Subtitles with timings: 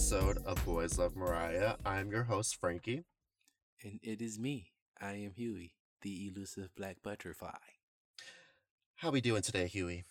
[0.00, 1.74] episode of Boys Love Mariah.
[1.84, 3.04] I'm your host, Frankie.
[3.84, 4.72] And it is me.
[4.98, 7.58] I am Huey, the elusive black butterfly.
[8.96, 10.04] How we doing today, Huey?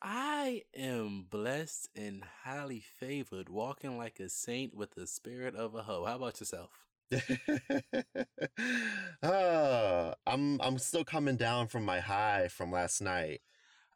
[0.00, 5.82] I am blessed and highly favored, walking like a saint with the spirit of a
[5.82, 6.04] hoe.
[6.04, 6.70] How about yourself?
[9.24, 13.40] uh, I'm I'm still coming down from my high from last night.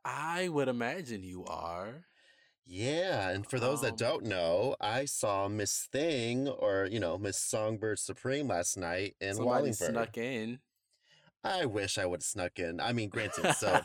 [0.04, 2.06] I would imagine you are.
[2.66, 7.16] Yeah, and for those that Um, don't know, I saw Miss Thing or you know
[7.16, 9.90] Miss Songbird Supreme last night in somebody Wallingford.
[9.90, 10.60] snuck in.
[11.44, 12.80] I wish I would have snuck in.
[12.80, 13.80] I mean, granted, so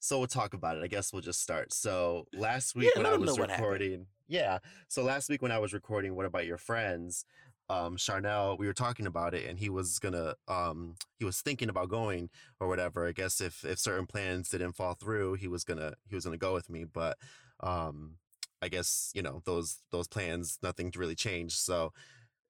[0.00, 0.82] so we'll talk about it.
[0.82, 1.72] I guess we'll just start.
[1.72, 3.64] So last week Yeah, when I was know what happened.
[3.66, 4.58] recording, yeah.
[4.88, 7.24] So last week when I was recording, what about your friends?
[7.68, 11.68] Um, Charnel, we were talking about it, and he was gonna, um, he was thinking
[11.68, 13.06] about going or whatever.
[13.06, 16.36] I guess if if certain plans didn't fall through, he was gonna he was gonna
[16.36, 17.16] go with me, but
[17.62, 18.16] um,
[18.62, 21.58] I guess you know those those plans, nothing really changed.
[21.58, 21.92] So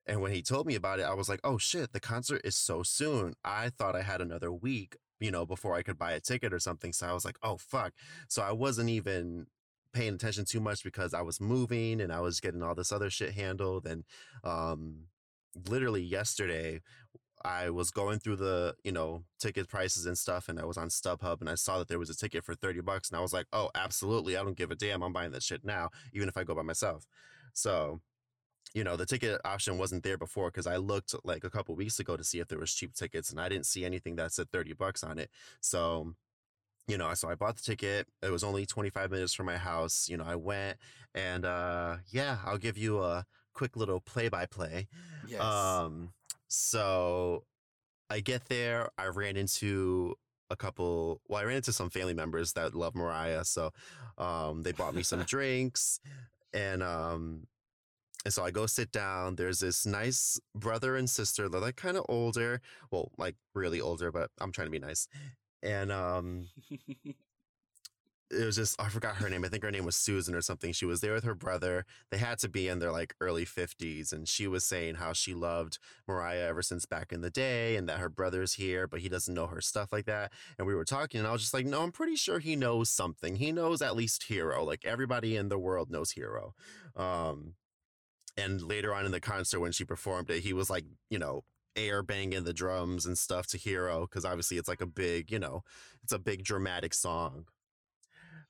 [0.06, 2.56] and when he told me about it, I was like, oh shit, the concert is
[2.56, 3.34] so soon.
[3.44, 6.58] I thought I had another week, you know, before I could buy a ticket or
[6.58, 6.92] something.
[6.92, 7.92] So I was like, oh fuck.
[8.28, 9.46] So I wasn't even
[9.92, 13.10] paying attention too much because I was moving and I was getting all this other
[13.10, 13.86] shit handled.
[13.86, 14.04] And
[14.44, 15.06] um
[15.68, 16.80] literally yesterday
[17.44, 20.88] I was going through the, you know, ticket prices and stuff, and I was on
[20.88, 23.32] StubHub and I saw that there was a ticket for 30 bucks, and I was
[23.32, 24.36] like, oh, absolutely.
[24.36, 25.02] I don't give a damn.
[25.02, 27.06] I'm buying that shit now, even if I go by myself.
[27.52, 28.00] So
[28.72, 31.98] you know the ticket option wasn't there before because i looked like a couple weeks
[31.98, 34.48] ago to see if there was cheap tickets and i didn't see anything that said
[34.52, 35.28] 30 bucks on it
[35.60, 36.14] so
[36.86, 40.08] you know so i bought the ticket it was only 25 minutes from my house
[40.08, 40.78] you know i went
[41.16, 43.24] and uh yeah i'll give you a
[43.54, 44.86] quick little play by play
[45.26, 45.40] Yes.
[45.40, 46.12] um
[46.50, 47.44] so
[48.10, 50.14] i get there i ran into
[50.50, 53.70] a couple well i ran into some family members that love mariah so
[54.18, 56.00] um they bought me some drinks
[56.52, 57.46] and um
[58.24, 59.36] and so I go sit down.
[59.36, 61.48] There's this nice brother and sister.
[61.48, 62.60] They're like kind of older.
[62.90, 65.08] Well, like really older, but I'm trying to be nice.
[65.62, 66.48] And um
[68.30, 69.44] it was just I forgot her name.
[69.44, 70.72] I think her name was Susan or something.
[70.72, 71.84] She was there with her brother.
[72.10, 75.34] They had to be in their like early 50s and she was saying how she
[75.34, 79.08] loved Mariah ever since back in the day and that her brother's here but he
[79.08, 80.32] doesn't know her stuff like that.
[80.58, 82.88] And we were talking and I was just like, "No, I'm pretty sure he knows
[82.90, 83.36] something.
[83.36, 84.64] He knows at least Hero.
[84.64, 86.54] Like everybody in the world knows Hero."
[86.96, 87.54] Um
[88.36, 91.44] and later on in the concert when she performed it, he was like, you know,
[91.76, 95.38] air banging the drums and stuff to Hero because obviously it's like a big, you
[95.38, 95.62] know,
[96.02, 97.46] it's a big dramatic song.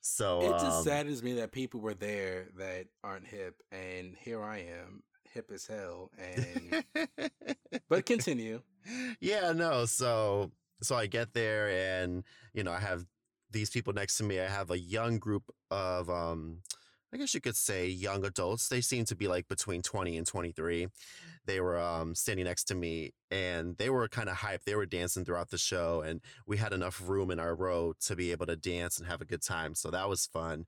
[0.01, 4.43] So it just um, saddens me that people were there that aren't hip, and here
[4.43, 6.11] I am, hip as hell.
[6.17, 6.83] And
[7.89, 8.61] but continue.
[9.19, 9.85] yeah, no.
[9.85, 10.51] So
[10.81, 12.23] so I get there and
[12.53, 13.05] you know I have
[13.51, 14.39] these people next to me.
[14.39, 16.61] I have a young group of um
[17.13, 18.69] I guess you could say young adults.
[18.69, 20.87] They seem to be like between 20 and 23.
[21.45, 24.63] They were um standing next to me and they were kind of hyped.
[24.65, 28.15] They were dancing throughout the show and we had enough room in our row to
[28.15, 29.75] be able to dance and have a good time.
[29.75, 30.65] So that was fun.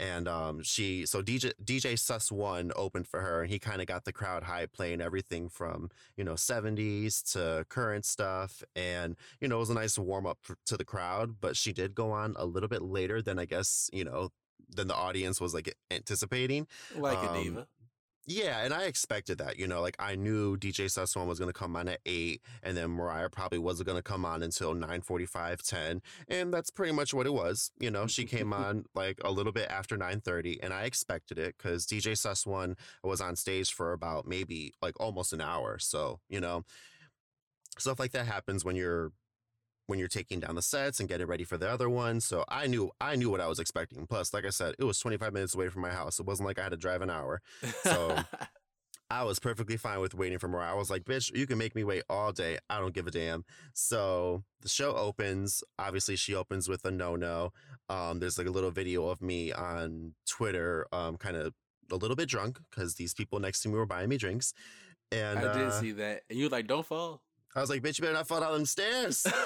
[0.00, 3.86] And um she so DJ DJ Suss One opened for her and he kind of
[3.86, 9.46] got the crowd hype playing everything from you know 70s to current stuff and you
[9.46, 12.34] know it was a nice warm up to the crowd but she did go on
[12.36, 14.30] a little bit later than i guess you know
[14.74, 16.66] than the audience was like anticipating
[16.96, 17.66] Like a Um, diva.
[18.26, 21.52] yeah and i expected that you know like i knew dj Suss One was going
[21.52, 24.74] to come on at 8 and then mariah probably wasn't going to come on until
[24.74, 29.18] 9.45 10 and that's pretty much what it was you know she came on like
[29.24, 33.36] a little bit after 9.30 and i expected it because dj Suss One was on
[33.36, 36.64] stage for about maybe like almost an hour so you know
[37.78, 39.12] stuff like that happens when you're
[39.86, 42.66] when you're taking down the sets and getting ready for the other one so i
[42.66, 45.54] knew i knew what i was expecting plus like i said it was 25 minutes
[45.54, 47.40] away from my house it wasn't like i had to drive an hour
[47.82, 48.18] so-
[49.10, 50.62] I was perfectly fine with waiting for more.
[50.62, 52.58] I was like, bitch, you can make me wait all day.
[52.70, 53.44] I don't give a damn.
[53.74, 55.62] So the show opens.
[55.78, 57.52] Obviously, she opens with a no no.
[57.90, 61.52] Um, there's like a little video of me on Twitter, um, kind of
[61.92, 64.54] a little bit drunk because these people next to me were buying me drinks.
[65.12, 66.22] And I did uh, see that.
[66.30, 67.20] And you were like, don't fall.
[67.54, 69.26] I was like, bitch, you better not fall down them stairs.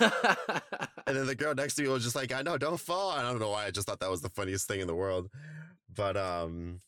[1.06, 3.12] And then the girl next to me was just like, I know, don't fall.
[3.12, 3.64] And I don't know why.
[3.64, 5.30] I just thought that was the funniest thing in the world.
[5.94, 6.80] But um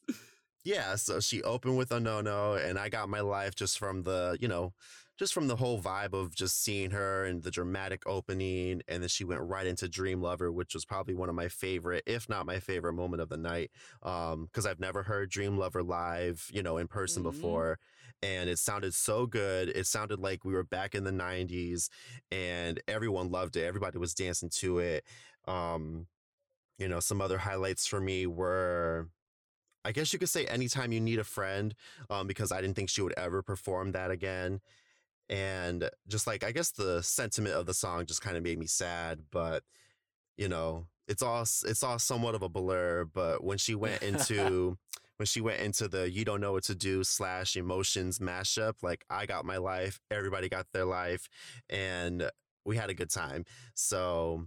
[0.62, 4.02] yeah, so she opened with a no no, and I got my life just from
[4.02, 4.75] the, you know,
[5.19, 8.82] just from the whole vibe of just seeing her and the dramatic opening.
[8.88, 12.02] And then she went right into Dream Lover, which was probably one of my favorite,
[12.06, 13.70] if not my favorite moment of the night.
[14.02, 17.31] Um, because I've never heard Dream Lover live, you know, in person Mhm.
[17.32, 17.78] before.
[18.22, 19.70] And it sounded so good.
[19.70, 21.88] It sounded like we were back in the 90s
[22.31, 23.64] and everyone loved it.
[23.64, 25.05] Everybody was dancing to it.
[25.46, 26.06] Um,
[26.78, 29.08] you know, some other highlights for me were
[29.84, 31.75] I guess you could say anytime you need a friend,
[32.11, 34.61] um, because I didn't think she would ever perform that again.
[35.28, 38.67] And just like I guess the sentiment of the song just kind of made me
[38.67, 39.62] sad, but
[40.37, 43.05] you know, it's all it's all somewhat of a blur.
[43.05, 44.76] But when she went into
[45.20, 49.05] when she went into the you don't know what to do slash emotions mashup, like
[49.11, 51.28] I got my life, everybody got their life,
[51.69, 52.31] and
[52.64, 53.44] we had a good time.
[53.75, 54.46] So,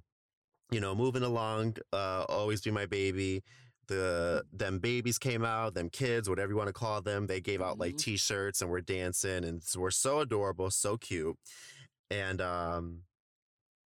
[0.71, 3.43] you know, moving along, uh, always be my baby
[3.87, 7.27] the them babies came out, them kids, whatever you want to call them.
[7.27, 7.97] They gave out like Mhm.
[7.99, 11.37] t-shirts and we're dancing and we're so adorable, so cute.
[12.09, 13.03] And um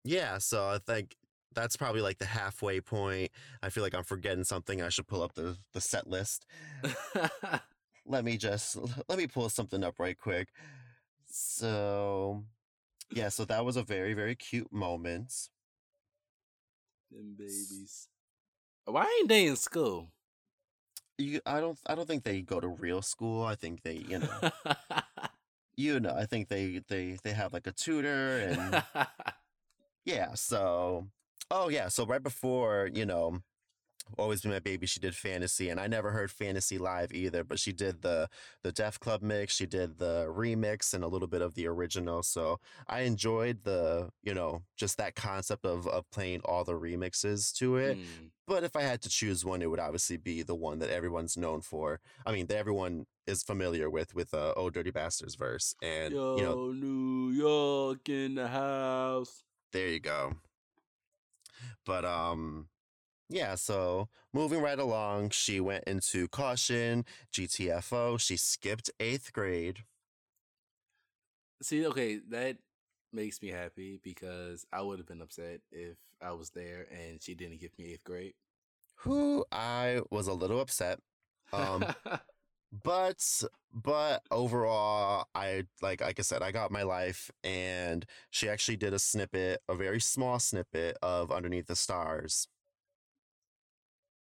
[0.06, 1.16] yeah, so I think
[1.58, 3.32] that's probably like the halfway point.
[3.64, 4.82] I feel like I'm forgetting something.
[4.82, 6.46] I should pull up the the set list.
[8.06, 8.78] Let me just
[9.10, 10.48] let me pull something up right quick.
[11.26, 12.44] So
[13.12, 15.34] yeah, so that was a very very cute moment.
[17.12, 18.08] Them babies.
[18.86, 20.08] Why ain't they in school?
[21.18, 23.44] You, I don't I don't think they go to real school.
[23.44, 24.52] I think they, you know,
[25.76, 28.84] you know, I think they they they have like a tutor and
[30.06, 31.08] yeah, so
[31.52, 33.40] oh yeah, so right before, you know,
[34.18, 37.60] Always Be My Baby, she did Fantasy and I never heard Fantasy live either, but
[37.60, 38.30] she did the
[38.64, 42.24] the Def Club mix, she did the remix and a little bit of the original.
[42.24, 47.54] So I enjoyed the, you know, just that concept of of playing all the remixes
[47.58, 47.98] to it.
[47.98, 48.32] Mm.
[48.48, 51.36] But if I had to choose one, it would obviously be the one that everyone's
[51.36, 52.00] known for.
[52.26, 56.38] I mean, that everyone is familiar with, with uh, "Oh Dirty Bastards" verse, and Yo,
[56.38, 59.44] you know, New York in the house.
[59.74, 60.34] there you go.
[61.86, 62.68] But um,
[63.30, 63.56] yeah.
[63.56, 68.20] So moving right along, she went into caution, GTFO.
[68.20, 69.80] She skipped eighth grade.
[71.62, 72.58] See, okay, that
[73.12, 77.34] makes me happy because I would have been upset if I was there and she
[77.34, 78.34] didn't give me eighth grade.
[79.02, 81.00] Who I was a little upset.
[81.54, 81.86] Um,
[82.72, 83.44] but
[83.74, 88.94] but overall i like like i said i got my life and she actually did
[88.94, 92.48] a snippet a very small snippet of underneath the stars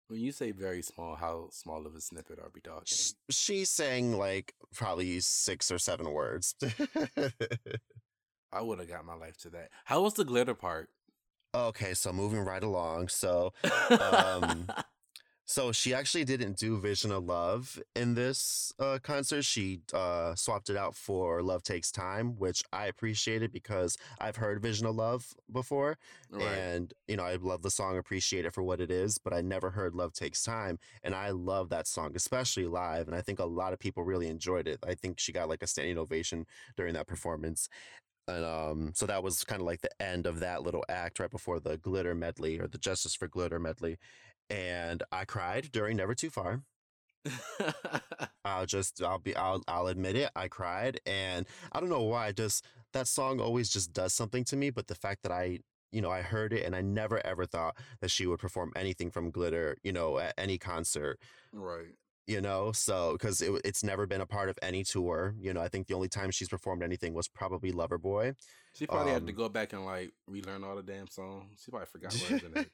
[0.09, 2.85] when you say very small, how small of a snippet are we talking?
[2.85, 6.55] Sh- she sang like probably six or seven words
[8.53, 9.69] I would have got my life to that.
[9.83, 10.89] How was the glitter part?
[11.55, 13.53] okay so moving right along so
[13.89, 14.67] Um,
[15.49, 20.69] so she actually didn't do vision of love in this uh, concert she uh, swapped
[20.69, 25.33] it out for love takes time which i appreciated because i've heard vision of love
[25.51, 25.97] before
[26.29, 26.43] right.
[26.43, 29.41] and you know i love the song appreciate it for what it is but i
[29.41, 33.39] never heard love takes time and i love that song especially live and i think
[33.39, 36.45] a lot of people really enjoyed it i think she got like a standing ovation
[36.75, 37.69] during that performance
[38.27, 41.31] and um so that was kind of like the end of that little act right
[41.31, 43.97] before the glitter medley or the justice for glitter medley
[44.49, 46.61] and i cried during never too far
[48.45, 52.31] i'll just i'll be i'll, I'll admit it i cried and i don't know why
[52.31, 55.59] just that song always just does something to me but the fact that i
[55.91, 59.11] you know i heard it and i never ever thought that she would perform anything
[59.11, 61.19] from glitter you know at any concert
[61.51, 61.95] right.
[62.27, 65.61] You know so because it, it's never been a part of any tour you know
[65.61, 68.35] i think the only time she's performed anything was probably loverboy
[68.73, 71.61] She probably had to Um, go back and like relearn all the damn songs.
[71.63, 72.53] She probably forgot words and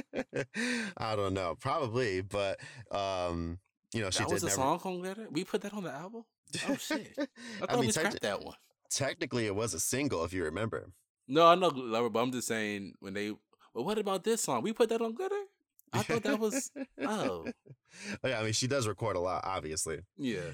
[0.00, 0.92] everything.
[0.96, 2.60] i don't know probably but
[2.92, 3.58] um
[3.94, 5.26] you know she That did was a never song on glitter.
[5.30, 6.24] We put that on the album.
[6.68, 7.14] Oh shit!
[7.18, 7.26] I
[7.60, 8.54] thought I mean, we scrapped that one.
[8.90, 10.92] technically it was a single if you remember
[11.26, 13.30] No, I know lover, but I'm just saying when they.
[13.74, 14.62] Well, what about this song?
[14.62, 15.42] We put that on glitter.
[15.92, 16.70] I thought that was.
[17.00, 17.46] Oh,
[18.22, 20.50] yeah i mean she does record a lot obviously yeah.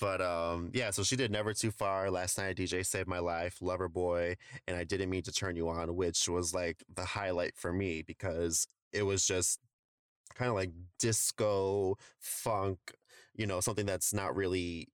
[0.00, 2.10] But um, yeah, so she did Never Too Far.
[2.10, 4.36] Last night, DJ Saved My Life, Lover Boy,
[4.66, 8.02] and I Didn't Mean to Turn You On, which was like the highlight for me
[8.02, 9.60] because it was just
[10.34, 12.78] kind of like disco, funk,
[13.34, 14.88] you know, something that's not really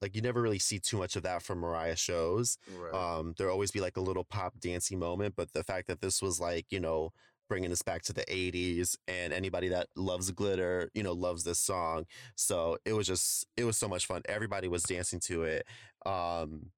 [0.00, 2.58] like you never really see too much of that from Mariah shows.
[2.72, 2.94] Right.
[2.94, 6.22] Um, there'll always be like a little pop dancey moment, but the fact that this
[6.22, 7.12] was like, you know,
[7.48, 11.58] bringing us back to the 80s and anybody that loves glitter, you know, loves this
[11.58, 12.04] song.
[12.36, 14.22] So it was just, it was so much fun.
[14.28, 15.66] Everybody was dancing to it.
[16.06, 16.70] Um,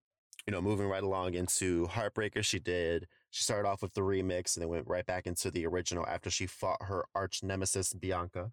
[0.47, 3.07] you know, moving right along into Heartbreaker, she did.
[3.31, 6.31] She started off with the remix and then went right back into the original after
[6.31, 8.51] she fought her arch nemesis, Bianca,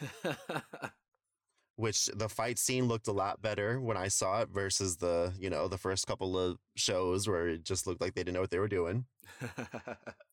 [1.76, 5.48] which the fight scene looked a lot better when I saw it versus the, you
[5.48, 8.50] know, the first couple of shows where it just looked like they didn't know what
[8.50, 9.06] they were doing.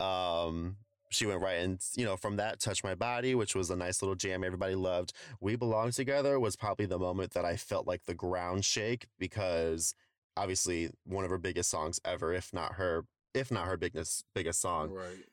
[0.00, 0.76] Um,
[1.10, 4.02] she went right and you know from that touch my body which was a nice
[4.02, 5.12] little jam everybody loved.
[5.40, 9.94] We belong together was probably the moment that i felt like the ground shake because
[10.36, 14.60] obviously one of her biggest songs ever if not her if not her biggest biggest
[14.60, 14.90] song.
[14.90, 15.24] Right.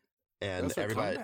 [0.42, 1.18] and That's everybody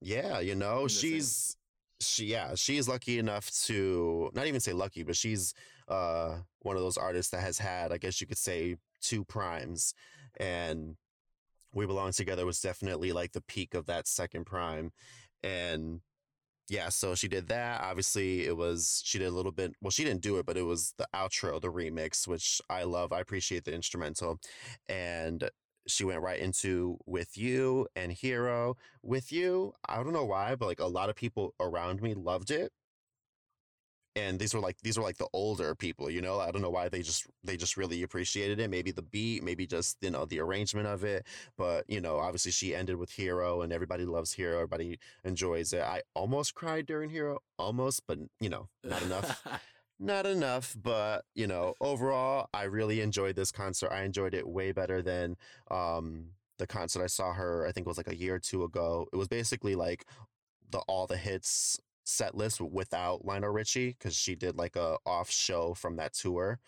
[0.00, 1.56] yeah you know she's
[2.00, 5.52] she yeah she's lucky enough to not even say lucky but she's
[5.88, 9.94] uh one of those artists that has had i guess you could say two primes.
[10.38, 10.96] And
[11.72, 14.92] we belong together was definitely like the peak of that second prime
[15.42, 16.00] and
[16.68, 20.04] yeah so she did that obviously it was she did a little bit well she
[20.04, 23.64] didn't do it but it was the outro the remix which i love i appreciate
[23.64, 24.38] the instrumental
[24.88, 25.50] and
[25.88, 30.66] she went right into with you and hero with you i don't know why but
[30.66, 32.70] like a lot of people around me loved it
[34.16, 36.70] and these were like these were like the older people you know i don't know
[36.70, 40.24] why they just they just really appreciated it maybe the beat maybe just you know
[40.24, 41.26] the arrangement of it
[41.56, 45.82] but you know obviously she ended with hero and everybody loves hero everybody enjoys it
[45.82, 49.46] i almost cried during hero almost but you know not enough
[50.00, 53.92] not enough, but you know, overall, I really enjoyed this concert.
[53.92, 55.36] I enjoyed it way better than
[55.70, 57.66] um, the concert I saw her.
[57.66, 59.06] I think it was like a year or two ago.
[59.12, 60.06] It was basically like
[60.70, 65.30] the all the hits set list without Lionel Richie because she did like a off
[65.30, 66.60] show from that tour.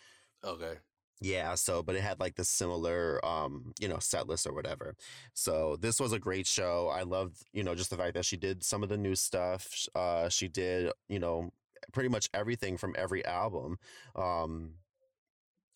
[0.44, 0.74] Okay.
[1.20, 4.96] Yeah, so but it had like the similar um, you know, set list or whatever.
[5.34, 6.88] So this was a great show.
[6.92, 9.86] I loved, you know, just the fact that she did some of the new stuff.
[9.94, 11.50] Uh she did, you know,
[11.92, 13.78] pretty much everything from every album.
[14.16, 14.74] Um,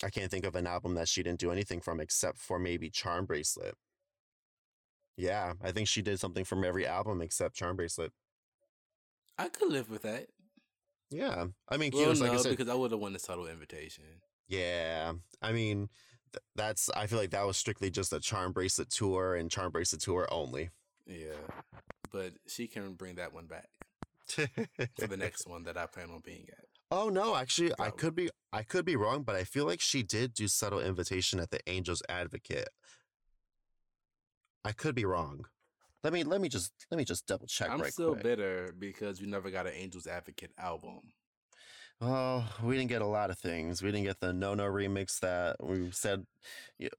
[0.03, 2.91] I can't think of an album that she didn't do anything from except for maybe
[2.91, 3.75] Charm Bracelet.
[5.17, 8.13] Yeah, I think she did something from every album except Charm Bracelet.
[9.39, 10.29] I could live with that.
[11.11, 13.19] Yeah, I mean, Well, Kyo's, like I no, said, because I would have won the
[13.19, 14.05] subtle invitation.
[14.49, 15.89] yeah, I mean,
[16.33, 19.71] th- that's I feel like that was strictly just a Charm Bracelet tour and Charm
[19.71, 20.71] Bracelet tour only.
[21.07, 21.35] Yeah,
[22.11, 23.69] but she can bring that one back
[24.27, 26.65] for the next one that I plan on being at.
[26.91, 30.03] Oh no, actually, I could be I could be wrong, but I feel like she
[30.03, 32.69] did do subtle invitation at the Angels Advocate.
[34.65, 35.47] I could be wrong.
[36.07, 38.23] Let me let me just let me just double check I'm right still quick.
[38.23, 41.01] bitter because we never got an Angels Advocate album.
[42.01, 43.83] Oh, we didn't get a lot of things.
[43.83, 46.25] We didn't get the No No remix that we said.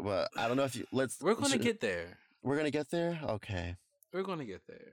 [0.02, 1.22] Well, I don't know if you let's.
[1.22, 2.18] We're gonna should- get there.
[2.44, 3.18] We're gonna get there.
[3.24, 3.78] Okay.
[4.12, 4.92] We're gonna get there.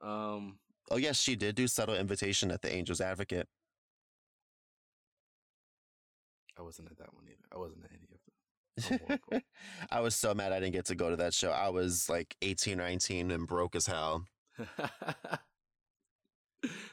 [0.00, 0.58] Um,
[0.90, 3.46] Oh yes, she did do subtle invitation at the Angels Advocate.
[6.58, 7.44] I wasn't at that one either.
[7.54, 8.16] I wasn't at any of them.
[8.16, 8.59] I'm horrible.
[8.90, 9.38] Oh,
[9.90, 11.50] I was so mad I didn't get to go to that show.
[11.50, 14.24] I was like 18, 19 and broke as hell.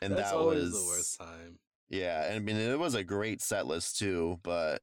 [0.01, 1.59] And That's that was the worst time.
[1.89, 4.81] Yeah, and I mean it was a great set list too, but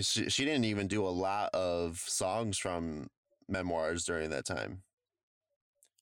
[0.00, 3.08] she she didn't even do a lot of songs from
[3.48, 4.82] memoirs during that time.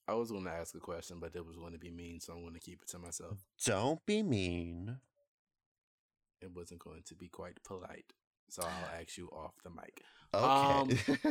[0.07, 2.33] I was going to ask a question, but it was going to be mean, so
[2.33, 3.37] I'm going to keep it to myself.
[3.65, 4.97] Don't be mean.
[6.41, 8.11] It wasn't going to be quite polite,
[8.51, 10.01] so I'll ask you off the mic.
[10.33, 11.23] Okay.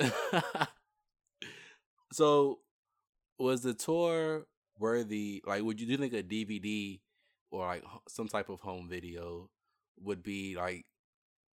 [0.00, 0.66] Um,
[2.12, 2.60] so,
[3.38, 4.46] was the tour
[4.78, 5.42] worthy?
[5.46, 7.00] Like, would you do you think a DVD
[7.50, 9.50] or like some type of home video
[10.00, 10.86] would be like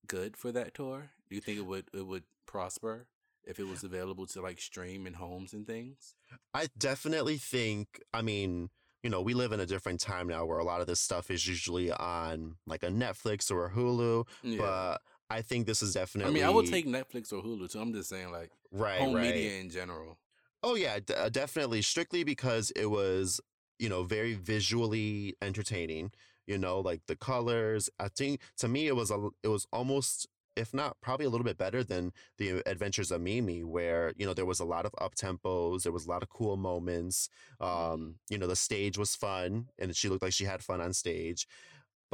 [0.07, 1.09] good for that tour?
[1.29, 3.07] Do you think it would it would prosper
[3.43, 6.15] if it was available to like stream in homes and things?
[6.53, 8.69] I definitely think, I mean,
[9.03, 11.29] you know, we live in a different time now where a lot of this stuff
[11.29, 14.57] is usually on like a Netflix or a Hulu, Yeah.
[14.57, 16.31] but I think this is definitely.
[16.31, 17.79] I mean, I would take Netflix or Hulu too.
[17.79, 19.33] I'm just saying, like right, home right.
[19.33, 20.17] media in general.
[20.63, 21.81] Oh yeah, d- uh, definitely.
[21.81, 23.41] Strictly because it was,
[23.79, 26.11] you know, very visually entertaining.
[26.47, 27.89] You know, like the colors.
[27.99, 31.43] I think to me it was a, it was almost, if not probably a little
[31.43, 34.93] bit better than the Adventures of Mimi, where you know there was a lot of
[34.99, 37.29] up tempos, there was a lot of cool moments.
[37.59, 40.93] Um, you know, the stage was fun, and she looked like she had fun on
[40.93, 41.47] stage.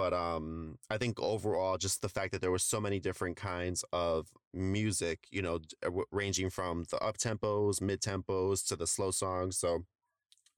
[0.02, 3.86] But um, I think overall, just the fact that there were so many different kinds
[3.94, 9.12] of music, you know, uh, ranging from the up tempos, mid tempos to the slow
[9.12, 9.60] songs.
[9.60, 9.86] So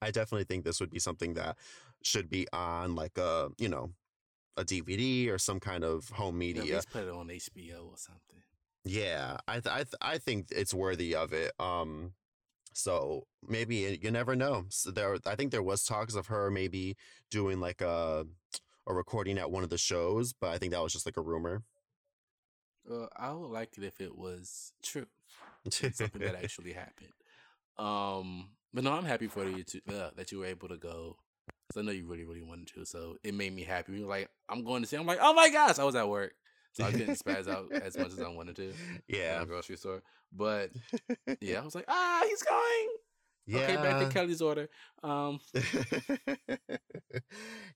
[0.02, 1.58] I definitely think this would be something that
[2.04, 3.90] should be on like a, you know,
[4.56, 6.74] a DVD or some kind of home Yeah, media.
[6.76, 8.44] let's put it on HBO or something.
[8.86, 11.52] Yeah, I th- I th- I think it's worthy of it.
[11.60, 12.14] Um,
[12.74, 14.68] so maybe uh, you never know.
[14.70, 16.96] So there, I think there was talks of her maybe
[17.30, 18.26] doing like a
[18.88, 21.22] a recording at one of the shows, but I think that was just like a
[21.22, 21.64] rumor.
[22.86, 25.08] Well, I would like it if it was true,
[25.70, 27.14] something that actually happened.
[27.78, 31.18] Um, but no, I'm happy for you to uh, that you were able to go.
[31.72, 33.94] Cause I know you really, really wanted to, so it made me happy.
[33.94, 36.08] You were like, "I'm going to see." I'm like, "Oh my gosh!" I was at
[36.08, 36.34] work,
[36.74, 38.74] so I couldn't spaz out as much as I wanted to.
[39.08, 39.44] yeah.
[39.46, 40.04] grocery store.
[40.32, 40.72] But
[41.42, 42.90] yeah, I was like, "Ah, he's going!"
[43.46, 43.60] Yeah.
[43.60, 44.70] Okay, back to Kelly's order.
[45.04, 45.40] Um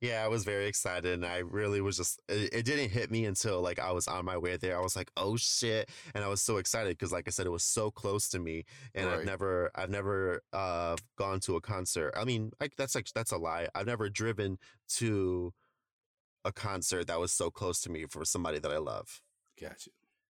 [0.01, 3.25] Yeah, I was very excited and I really was just it, it, didn't hit me
[3.25, 4.77] until like I was on my way there.
[4.77, 7.51] I was like, "Oh shit." And I was so excited because like I said it
[7.51, 9.19] was so close to me and right.
[9.19, 12.13] I've never I've never uh gone to a concert.
[12.15, 13.67] I mean, like that's like that's a lie.
[13.75, 14.57] I've never driven
[14.95, 15.53] to
[16.45, 19.21] a concert that was so close to me for somebody that I love.
[19.59, 19.89] Gotcha.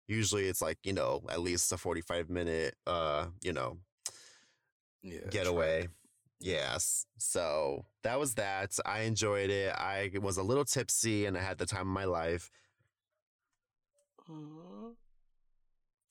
[0.09, 3.78] Usually it's like, you know, at least a 45 minute uh, you know,
[5.07, 5.89] yeah, getaway.
[6.41, 7.07] Yes.
[7.19, 8.79] So that was that.
[8.85, 9.73] I enjoyed it.
[9.75, 12.51] I was a little tipsy and I had the time of my life.
[14.29, 14.93] Aww.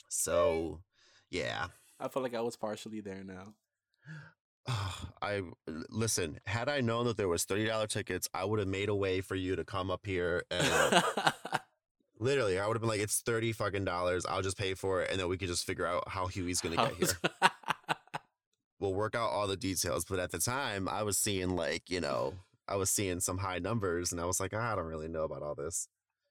[0.10, 0.82] So,
[1.30, 1.68] yeah.
[2.00, 3.54] I feel like I was partially there now.
[5.22, 5.42] I
[5.90, 6.40] listen.
[6.46, 9.22] Had I known that there was thirty dollar tickets, I would have made a way
[9.22, 11.04] for you to come up here and
[12.20, 14.26] literally, I would have been like, "It's thirty fucking dollars.
[14.26, 16.76] I'll just pay for it, and then we could just figure out how Huey's gonna
[16.78, 17.10] get here."
[18.86, 20.06] we'll work out all the details.
[20.06, 22.36] But at the time, I was seeing like, you know,
[22.68, 25.24] I was seeing some high numbers and I was like, ah, I don't really know
[25.24, 25.88] about all this.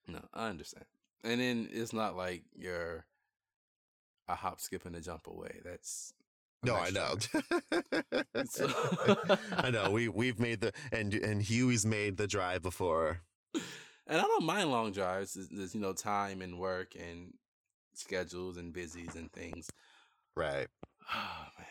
[0.09, 0.87] No, I understand.
[1.23, 3.07] And then it's not like you're
[4.29, 5.61] a hop, skip, and a jump away.
[5.65, 6.13] That's
[6.63, 7.17] no, I know.
[9.57, 9.91] I know.
[9.91, 13.21] We we've made the and and Huey's made the drive before.
[13.55, 15.35] And I don't mind long drives.
[15.35, 17.35] There's, there's you know time and work and
[17.95, 19.71] schedules and busies and things.
[20.37, 20.69] Right.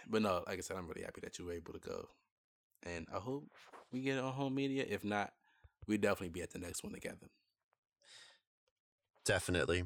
[0.09, 2.09] But no, like I said, I'm really happy that you were able to go,
[2.83, 3.45] and I hope
[3.91, 4.85] we get on home media.
[4.87, 5.31] If not,
[5.87, 7.27] we definitely be at the next one together.
[9.25, 9.85] Definitely.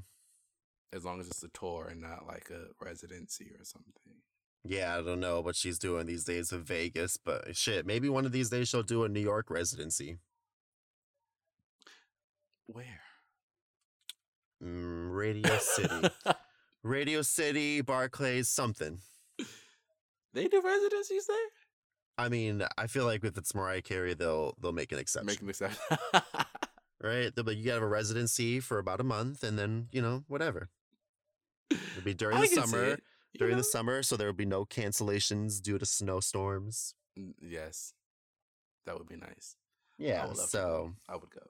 [0.93, 4.21] As long as it's a tour and not like a residency or something.
[4.63, 8.25] Yeah, I don't know what she's doing these days in Vegas, but shit, maybe one
[8.25, 10.17] of these days she'll do a New York residency.
[12.65, 13.01] Where?
[14.63, 16.09] Mm, Radio City.
[16.83, 18.99] Radio City, Barclays, something.
[20.37, 21.35] They do residencies there.
[22.19, 25.25] I mean, I feel like if it's Mariah Carey, they'll they'll make an exception.
[25.25, 25.97] Make an exception,
[27.01, 27.35] right?
[27.35, 30.25] They'll be you gotta have a residency for about a month, and then you know
[30.27, 30.69] whatever.
[31.71, 32.99] It'll be during the summer.
[33.35, 33.57] During know?
[33.57, 36.93] the summer, so there will be no cancellations due to snowstorms.
[37.41, 37.93] Yes,
[38.85, 39.55] that would be nice.
[39.97, 41.41] Yeah, so I would go.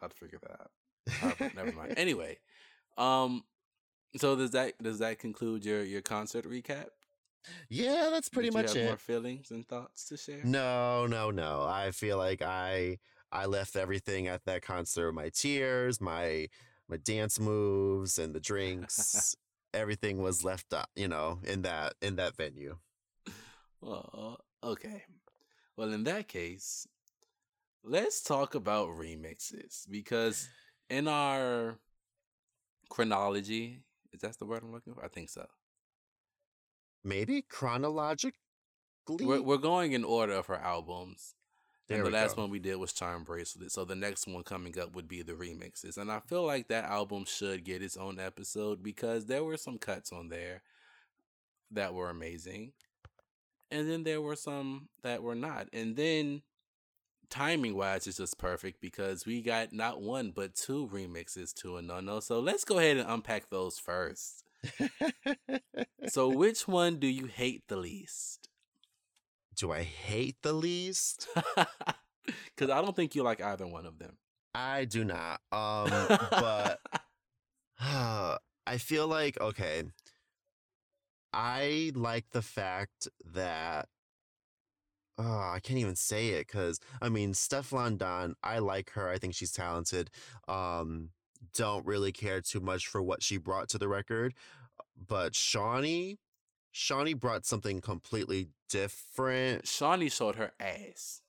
[0.00, 1.40] I'd figure that out.
[1.42, 1.94] Uh, never mind.
[1.98, 2.38] Anyway,
[2.96, 3.44] um,
[4.16, 6.86] so does that does that conclude your your concert recap?
[7.68, 8.90] Yeah, that's pretty Did much you have it.
[8.90, 10.40] More feelings and thoughts to share?
[10.44, 11.64] No, no, no.
[11.66, 12.98] I feel like I
[13.32, 15.12] I left everything at that concert.
[15.12, 16.48] My tears, my
[16.88, 19.36] my dance moves, and the drinks.
[19.74, 22.76] everything was left up, you know, in that in that venue.
[23.80, 25.04] Well, okay.
[25.76, 26.88] Well, in that case,
[27.84, 30.48] let's talk about remixes because
[30.88, 31.78] in our
[32.88, 33.82] chronology,
[34.12, 35.04] is that the word I'm looking for?
[35.04, 35.46] I think so
[37.06, 38.34] maybe chronologically.
[39.08, 41.34] We're, we're going in order of her albums.
[41.88, 42.42] There and the last go.
[42.42, 43.70] one we did was Charm Bracelet.
[43.70, 45.96] So the next one coming up would be the remixes.
[45.96, 49.78] And I feel like that album should get its own episode because there were some
[49.78, 50.62] cuts on there
[51.70, 52.72] that were amazing.
[53.70, 55.68] And then there were some that were not.
[55.72, 56.42] And then
[57.28, 61.82] timing wise it's just perfect because we got not one but two remixes to a
[61.82, 62.20] no no.
[62.20, 64.45] So let's go ahead and unpack those first
[66.08, 68.48] so, which one do you hate the least?
[69.56, 71.28] Do I hate the least?
[72.26, 74.16] Because I don't think you like either one of them.
[74.54, 75.40] I do not.
[75.52, 75.90] Um,
[76.30, 76.80] but
[77.80, 79.84] uh, I feel like okay.
[81.32, 83.88] I like the fact that
[85.18, 89.08] oh, I can't even say it because I mean Stefflon Don, I like her.
[89.10, 90.10] I think she's talented.
[90.48, 91.10] Um,
[91.54, 94.34] don't really care too much for what she brought to the record.
[95.08, 96.18] But Shawni,
[96.74, 99.64] Shawni brought something completely different.
[99.64, 101.22] Shawni showed her ass.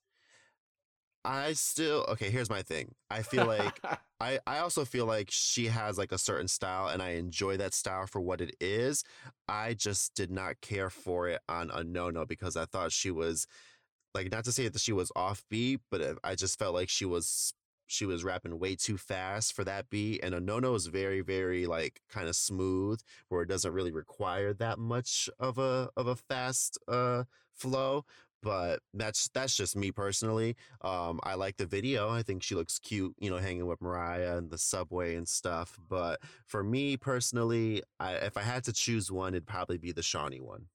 [1.25, 2.95] I still okay, here's my thing.
[3.10, 3.80] I feel like
[4.21, 7.73] I I also feel like she has like a certain style and I enjoy that
[7.73, 9.03] style for what it is.
[9.47, 13.45] I just did not care for it on a no-no because I thought she was
[14.15, 17.06] like not to say that she was offbeat, but uh, I just felt like she
[17.06, 17.53] was
[17.88, 20.23] she was rapping way too fast for that beat.
[20.23, 23.91] And a no no is very, very like kind of smooth, where it doesn't really
[23.91, 27.23] require that much of a of a fast uh
[27.54, 28.06] flow.
[28.43, 30.56] But that's that's just me personally.
[30.82, 32.10] Um, I like the video.
[32.10, 35.78] I think she looks cute, you know, hanging with Mariah and the subway and stuff.
[35.89, 40.02] But for me personally, I, if I had to choose one, it'd probably be the
[40.02, 40.67] Shawni one.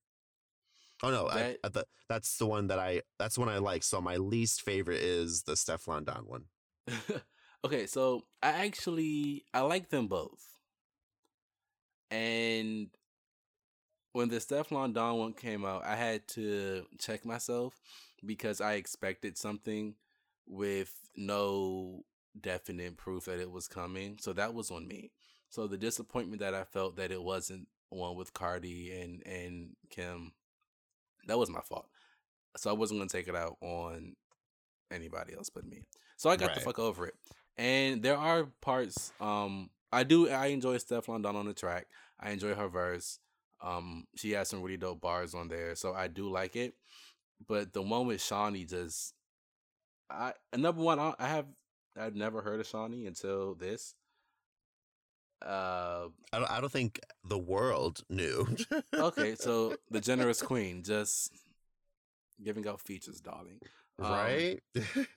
[1.04, 3.82] Oh no, that, I, I, that's the one that I that's the one I like.
[3.84, 6.44] So my least favorite is the Stefflon Don one.
[7.64, 10.40] okay, so I actually I like them both.
[12.10, 12.90] And
[14.12, 17.74] when the Stefflon Don one came out, I had to check myself
[18.24, 19.94] because I expected something
[20.46, 22.04] with no
[22.38, 24.18] definite proof that it was coming.
[24.20, 25.12] So that was on me.
[25.48, 30.32] So the disappointment that I felt that it wasn't one with Cardi and and Kim,
[31.26, 31.88] that was my fault.
[32.56, 34.14] So I wasn't gonna take it out on
[34.92, 35.84] anybody else but me.
[36.16, 36.54] So I got right.
[36.54, 37.14] the fuck over it.
[37.56, 41.86] And there are parts um I do I enjoy Stefflon Don on the track.
[42.20, 43.18] I enjoy her verse.
[43.60, 46.74] Um she has some really dope bars on there, so I do like it.
[47.46, 49.14] But the one with Shawni just
[50.10, 51.46] I number one I, I have
[51.98, 53.94] I've never heard of Shawni until this.
[55.44, 58.46] Uh, I don't, I don't think the world knew.
[58.94, 61.32] okay, so the generous queen just
[62.42, 63.60] giving out features, darling.
[64.04, 64.60] Um, right.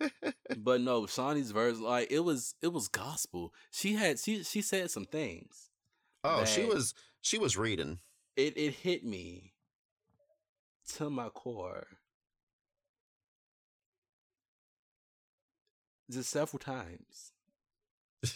[0.57, 3.53] but no, Shawni's verse, like it was, it was gospel.
[3.71, 5.69] She had, she, she said some things.
[6.23, 7.99] Oh, she was, she was reading.
[8.35, 9.53] It, it hit me
[10.95, 11.87] to my core.
[16.09, 17.31] Just several times.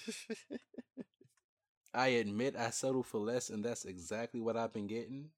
[1.94, 5.30] I admit I settled for less, and that's exactly what I've been getting.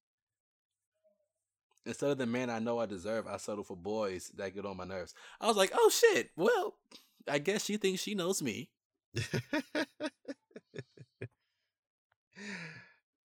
[1.85, 4.77] Instead of the man I know I deserve, I settle for boys that get on
[4.77, 5.13] my nerves.
[5.39, 6.75] I was like, oh shit, well,
[7.27, 8.69] I guess she thinks she knows me.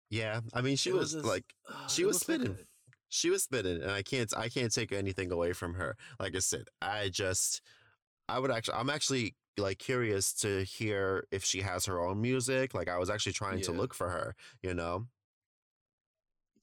[0.10, 2.58] yeah, I mean, she was, was just, like, uh, she was, was spitting.
[3.10, 5.98] she was spitting, and I can't, I can't take anything away from her.
[6.20, 7.62] Like I said, I just,
[8.30, 12.74] I would actually, I'm actually like curious to hear if she has her own music.
[12.74, 13.66] Like I was actually trying yeah.
[13.66, 15.08] to look for her, you know.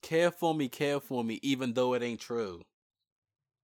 [0.03, 2.61] Care for me, care for me, even though it ain't true.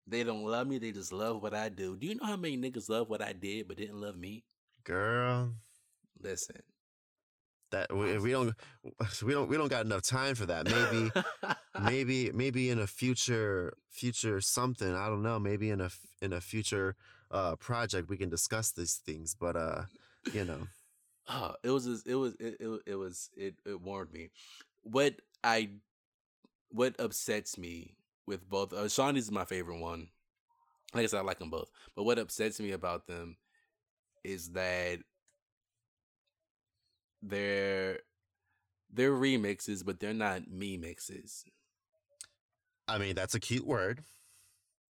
[0.07, 1.95] They don't love me, they just love what I do.
[1.95, 4.43] Do you know how many niggas love what I did but didn't love me?
[4.83, 5.53] Girl.
[6.19, 6.61] Listen.
[7.71, 8.55] That we, we don't
[9.23, 10.65] we don't we don't got enough time for that.
[10.65, 11.11] Maybe
[11.83, 16.41] maybe maybe in a future future something, I don't know, maybe in a in a
[16.41, 16.95] future
[17.31, 19.83] uh project we can discuss these things but uh
[20.33, 20.67] you know
[21.27, 24.29] uh, it was it was it, it, it was it, it warned me
[24.83, 25.69] what i
[26.71, 27.95] what upsets me
[28.27, 30.09] with both uh, Shawni's is my favorite one.
[30.93, 33.37] Like i said i like them both but what upsets me about them
[34.23, 34.99] is that
[37.21, 37.99] they're
[38.91, 41.45] they're remixes but they're not me mixes
[42.87, 44.03] i mean that's a cute word.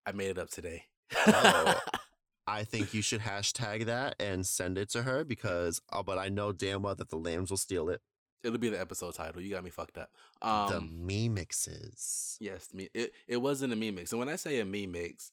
[0.08, 0.86] I made it up today.
[1.28, 1.76] Oh,
[2.48, 6.30] I think you should hashtag that and send it to her because, uh, but I
[6.30, 8.00] know damn well that the lambs will steal it.
[8.44, 9.42] It'll be the episode title.
[9.42, 10.12] You got me fucked up.
[10.42, 12.38] Um, the me mixes.
[12.40, 12.90] Yes, me.
[12.94, 15.32] It it wasn't a me mix, and when I say a me mix,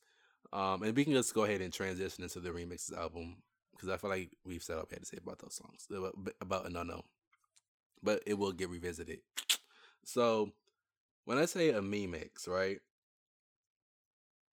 [0.52, 3.36] um, and we can just go ahead and transition into the remixes album
[3.72, 6.14] because I feel like we've said what we had to say about those songs about,
[6.40, 7.04] about no no,
[8.02, 9.18] but it will get revisited.
[10.04, 10.52] So
[11.24, 12.78] when I say a me mix, right?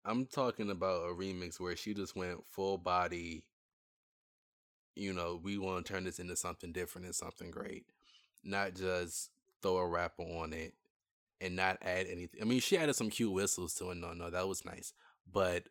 [0.03, 3.43] I'm talking about a remix where she just went full body.
[4.95, 7.85] You know, we want to turn this into something different and something great,
[8.43, 9.30] not just
[9.62, 10.73] throw a rapper on it
[11.39, 12.41] and not add anything.
[12.41, 13.97] I mean, she added some cute whistles to it.
[13.97, 14.93] No, no, that was nice,
[15.32, 15.63] but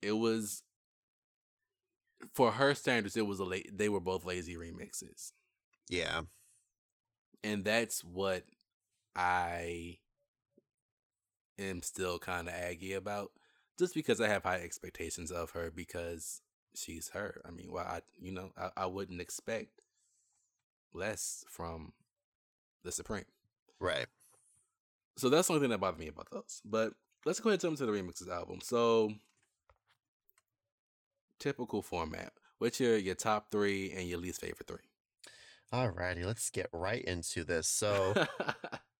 [0.00, 0.62] it was
[2.34, 3.16] for her standards.
[3.16, 3.76] It was a late.
[3.76, 5.32] They were both lazy remixes.
[5.88, 6.22] Yeah,
[7.44, 8.44] and that's what
[9.14, 9.98] I
[11.58, 13.30] am still kind of aggy about
[13.78, 16.40] just because I have high expectations of her because
[16.74, 17.40] she's her.
[17.46, 19.81] I mean, well, I you know I, I wouldn't expect
[20.94, 21.92] less from
[22.84, 23.24] the Supreme.
[23.80, 24.06] Right.
[25.16, 26.62] So that's the only thing that bothered me about those.
[26.64, 26.92] But
[27.24, 28.60] let's go ahead and jump into the remixes album.
[28.62, 29.12] So
[31.38, 32.32] typical format.
[32.58, 34.78] What's your your top three and your least favorite three?
[35.72, 37.66] Alrighty, let's get right into this.
[37.66, 38.14] So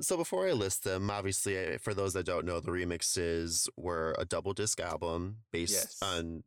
[0.00, 4.14] So before I list them, obviously, eh, for those that don't know, the remixes were
[4.18, 5.98] a double disc album based yes.
[6.02, 6.42] on,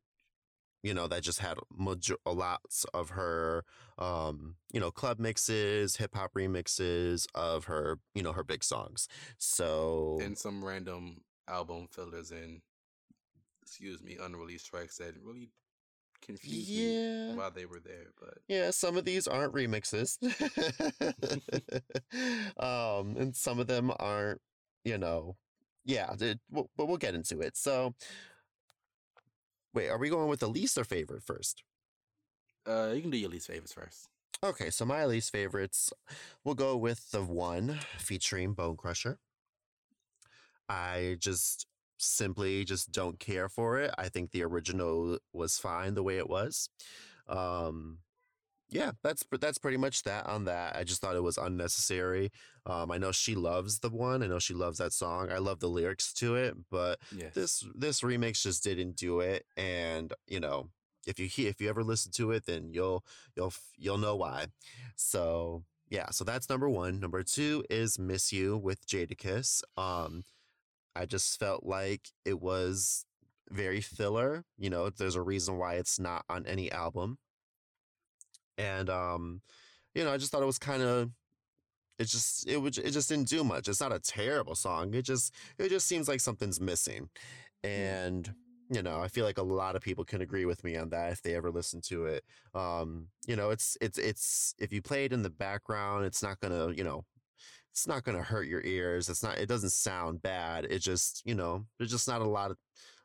[0.83, 3.63] you know, that just had major- lots of her,
[3.97, 9.07] um, you know, club mixes, hip hop remixes of her, you know, her big songs.
[9.37, 12.61] So and some random album fillers and
[13.61, 15.49] excuse me, unreleased tracks that really
[16.21, 17.31] confused yeah.
[17.31, 18.11] me while they were there.
[18.19, 20.17] But yeah, some of these aren't remixes,
[22.59, 24.41] um, and some of them aren't.
[24.83, 25.37] You know,
[25.85, 27.55] yeah, it, but we'll get into it.
[27.55, 27.95] So,
[29.73, 31.63] wait, are we going with the least or favorite first?
[32.67, 34.07] Uh, you can do your least favorites first.
[34.43, 35.93] Okay, so my least favorites,
[36.43, 39.19] we'll go with the one featuring Bone Crusher.
[40.67, 41.65] I just
[41.97, 43.93] simply just don't care for it.
[43.97, 46.69] I think the original was fine the way it was.
[47.27, 47.99] Um,
[48.73, 50.75] yeah, that's that's pretty much that on that.
[50.75, 52.31] I just thought it was unnecessary.
[52.65, 54.23] Um, I know she loves the one.
[54.23, 55.31] I know she loves that song.
[55.31, 57.33] I love the lyrics to it, but Yes.
[57.33, 59.45] this this remix just didn't do it.
[59.55, 60.69] And you know,
[61.05, 63.03] if you if you ever listen to it, then you'll
[63.35, 64.47] you'll you'll know why.
[64.95, 66.99] So yeah, so that's number one.
[66.99, 69.61] Number two is "Miss You" with Jadakiss.
[69.77, 70.23] Um,
[70.95, 73.05] I just felt like it was
[73.51, 74.45] very filler.
[74.57, 77.17] You know, there's a reason why it's not on any album
[78.57, 79.41] and um
[79.95, 81.11] you know i just thought it was kind of
[81.99, 83.67] it just it would it just didn't do much.
[83.67, 84.93] It's not a terrible song.
[84.93, 87.09] It just it just seems like something's missing.
[87.63, 88.33] And
[88.69, 91.11] you know i feel like a lot of people can agree with me on that
[91.11, 92.23] if they ever listen to it.
[92.53, 96.39] Um you know it's it's it's if you play it in the background it's not
[96.39, 97.05] gonna you know
[97.71, 99.09] it's not gonna hurt your ears.
[99.09, 100.65] It's not it doesn't sound bad.
[100.65, 102.57] It just you know there's just not a lot of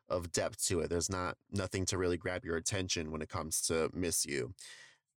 [0.09, 0.89] of depth to it.
[0.89, 4.55] There's not nothing to really grab your attention when it comes to miss you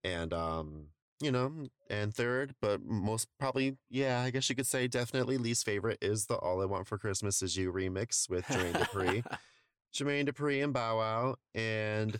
[0.05, 0.87] and um
[1.21, 1.53] you know
[1.91, 6.27] and third but most probably yeah i guess you could say definitely least favorite is
[6.27, 9.25] the all i want for christmas is you remix with jermaine dupri
[9.95, 12.19] jermaine dupri and bow wow and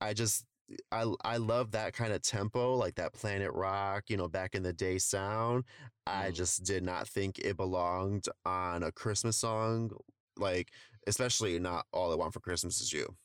[0.00, 0.44] i just
[0.90, 4.62] I, I love that kind of tempo, like that Planet Rock, you know, back in
[4.64, 5.64] the day sound.
[6.06, 6.34] I Mm.
[6.34, 9.92] just did not think it belonged on a Christmas song,
[10.36, 10.72] like,
[11.06, 13.16] especially not All I Want for Christmas Is You.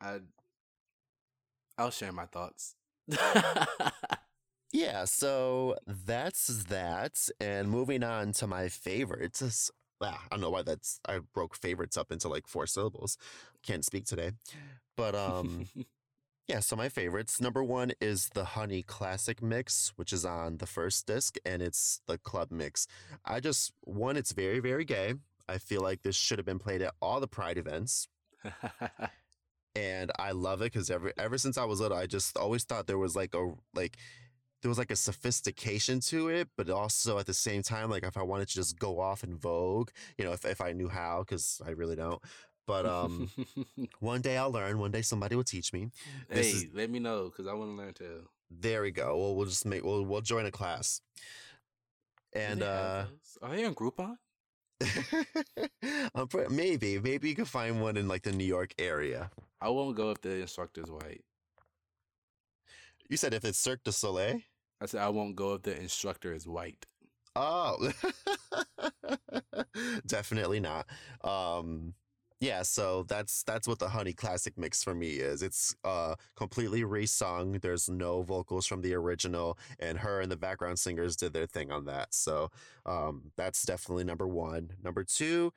[0.00, 0.20] I
[1.78, 2.74] I'll share my thoughts.
[4.72, 7.28] Yeah, so that's that.
[7.40, 9.70] And moving on to my favorites.
[10.02, 13.16] Ah, I don't know why that's I broke favorites up into like four syllables.
[13.62, 14.32] Can't speak today.
[14.96, 15.68] But um
[16.48, 17.40] yeah, so my favorites.
[17.40, 22.00] Number one is the Honey Classic Mix, which is on the first disc, and it's
[22.06, 22.86] the club mix.
[23.24, 25.14] I just one, it's very, very gay.
[25.48, 28.08] I feel like this should have been played at all the Pride events.
[29.76, 32.86] and I love it because ever ever since I was little, I just always thought
[32.86, 33.96] there was like a like
[34.62, 38.16] there was like a sophistication to it, but also at the same time, like if
[38.16, 41.20] I wanted to just go off in Vogue, you know, if if I knew how,
[41.20, 42.20] because I really don't.
[42.66, 43.30] But um,
[44.00, 44.78] one day I'll learn.
[44.78, 45.90] One day somebody will teach me.
[46.30, 48.28] hey, is- let me know because I want to learn too.
[48.50, 49.16] There we go.
[49.16, 51.00] Well, we'll just make we'll we'll join a class.
[52.32, 53.04] And uh,
[53.42, 54.16] are they on Groupon?
[56.14, 59.30] I'm pre- maybe maybe you could find one in like the New York area.
[59.60, 61.24] I won't go if the instructor's white.
[63.08, 64.40] You said if it's Cirque du Soleil.
[64.80, 66.84] I said I won't go if the instructor is white.
[67.34, 67.92] Oh,
[70.06, 70.86] definitely not.
[71.22, 71.94] Um,
[72.40, 75.42] yeah, so that's that's what the Honey Classic mix for me is.
[75.42, 77.60] It's uh completely resung.
[77.60, 81.70] There's no vocals from the original, and her and the background singers did their thing
[81.70, 82.12] on that.
[82.14, 82.50] So
[82.84, 84.72] um, that's definitely number one.
[84.82, 85.52] Number two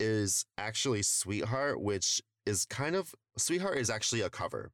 [0.00, 4.70] is actually Sweetheart, which is kind of Sweetheart is actually a cover,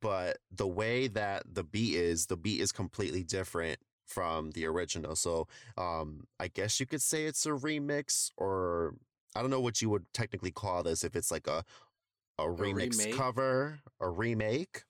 [0.00, 5.16] but the way that the beat is, the beat is completely different from the original.
[5.16, 8.94] So um I guess you could say it's a remix or
[9.36, 11.64] I don't know what you would technically call this if it's like a
[12.38, 13.14] a remix remake?
[13.16, 14.82] cover, a remake.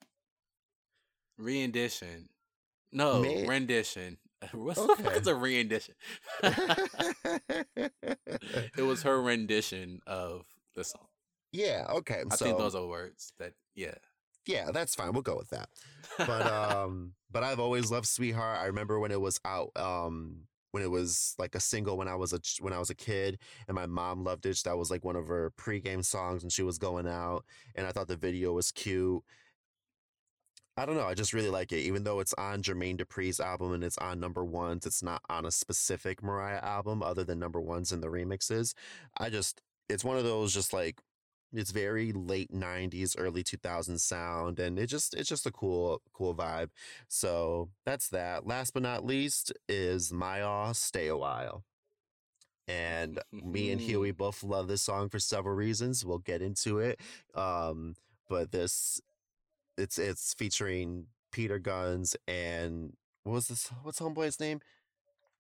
[1.39, 2.29] Rendition.
[2.93, 4.19] No, May- rendition.
[4.53, 5.03] What's the Okay.
[5.03, 5.95] fuck is a rendition?
[8.77, 11.07] it was her rendition of the song.
[11.53, 12.23] Yeah, okay.
[12.31, 13.95] I so think those are words that yeah.
[14.47, 15.13] yeah, that's fine.
[15.13, 15.69] We'll go with that.
[16.19, 20.37] but um but i've always loved sweetheart i remember when it was out um
[20.73, 23.39] when it was like a single when i was a when i was a kid
[23.69, 26.63] and my mom loved it that was like one of her pregame songs when she
[26.63, 29.23] was going out and i thought the video was cute
[30.77, 33.73] i don't know i just really like it even though it's on jermaine dupri's album
[33.73, 37.61] and it's on number ones it's not on a specific mariah album other than number
[37.61, 38.75] ones and the remixes
[39.19, 41.01] i just it's one of those just like
[41.53, 46.35] it's very late 90s early 2000s sound and it just it's just a cool cool
[46.35, 46.71] vibe.
[47.09, 48.47] So that's that.
[48.47, 51.65] Last but not least is my aw stay a while.
[52.69, 57.01] And me and huey both love this song for several reasons we'll get into it
[57.35, 57.97] um
[58.29, 59.01] but this
[59.77, 62.93] it's it's featuring peter gunz and
[63.25, 64.61] what was this what's homeboy's name?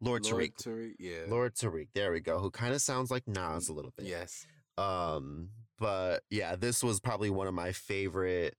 [0.00, 0.56] Lord, Lord tariq.
[0.56, 1.20] Tariq, yeah.
[1.28, 4.06] lord tariq there we go who kind of sounds like nas a little bit.
[4.06, 4.46] Yes.
[4.78, 8.56] Um, but yeah, this was probably one of my favorite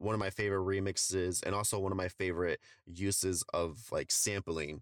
[0.00, 4.80] one of my favorite remixes and also one of my favorite uses of like sampling.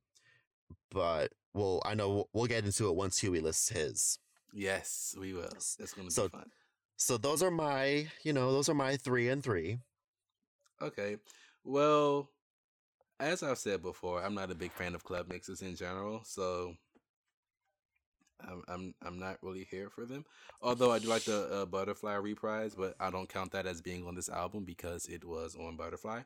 [0.91, 4.19] But well, I know we'll get into it once Huey lists his.
[4.53, 5.49] Yes, we will.
[5.79, 6.51] That's gonna So- be fun.
[6.99, 9.79] So those are my, you know, those are my three and three.
[10.81, 11.19] Okay.
[11.65, 12.31] Well,
[13.21, 16.75] as I've said before, I'm not a big fan of club mixes in general, so
[18.47, 20.25] I'm I'm I'm not really here for them.
[20.63, 24.07] Although I do like the uh, Butterfly reprise, but I don't count that as being
[24.07, 26.23] on this album because it was on Butterfly.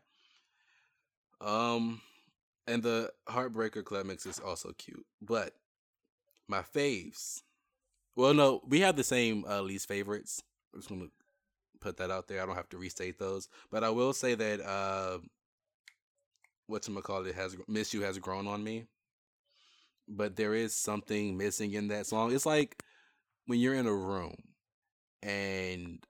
[1.40, 2.00] Um,
[2.66, 5.06] and the Heartbreaker Club mix is also cute.
[5.22, 5.54] But
[6.48, 7.42] my faves,
[8.16, 10.42] well, no, we have the same uh, least favorites.
[10.74, 11.09] I'm just gonna
[11.80, 12.42] put that out there.
[12.42, 15.18] I don't have to restate those, but I will say that uh,
[16.66, 18.87] what to call it has "Miss You" has grown on me
[20.11, 22.33] but there is something missing in that song.
[22.35, 22.83] It's like
[23.46, 24.37] when you're in a room
[25.23, 26.05] and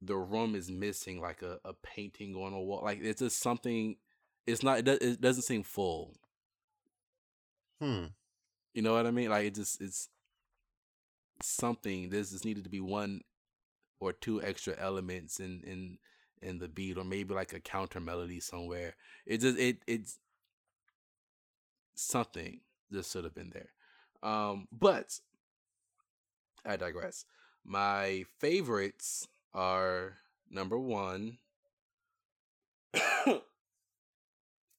[0.00, 2.82] the room is missing like a, a painting on a wall.
[2.82, 3.96] Like it's just something.
[4.46, 4.78] It's not.
[4.78, 6.14] It, do, it doesn't seem full.
[7.80, 8.06] Hmm.
[8.74, 9.30] You know what I mean?
[9.30, 10.08] Like it just it's
[11.42, 12.10] something.
[12.10, 13.22] There's just needed to be one
[14.00, 15.98] or two extra elements in in
[16.40, 18.94] in the beat, or maybe like a counter melody somewhere.
[19.26, 20.18] It just it it's
[21.94, 23.70] something this should have been there.
[24.22, 25.18] Um, but
[26.64, 27.24] I digress.
[27.64, 30.18] My favorites are
[30.50, 31.38] number one.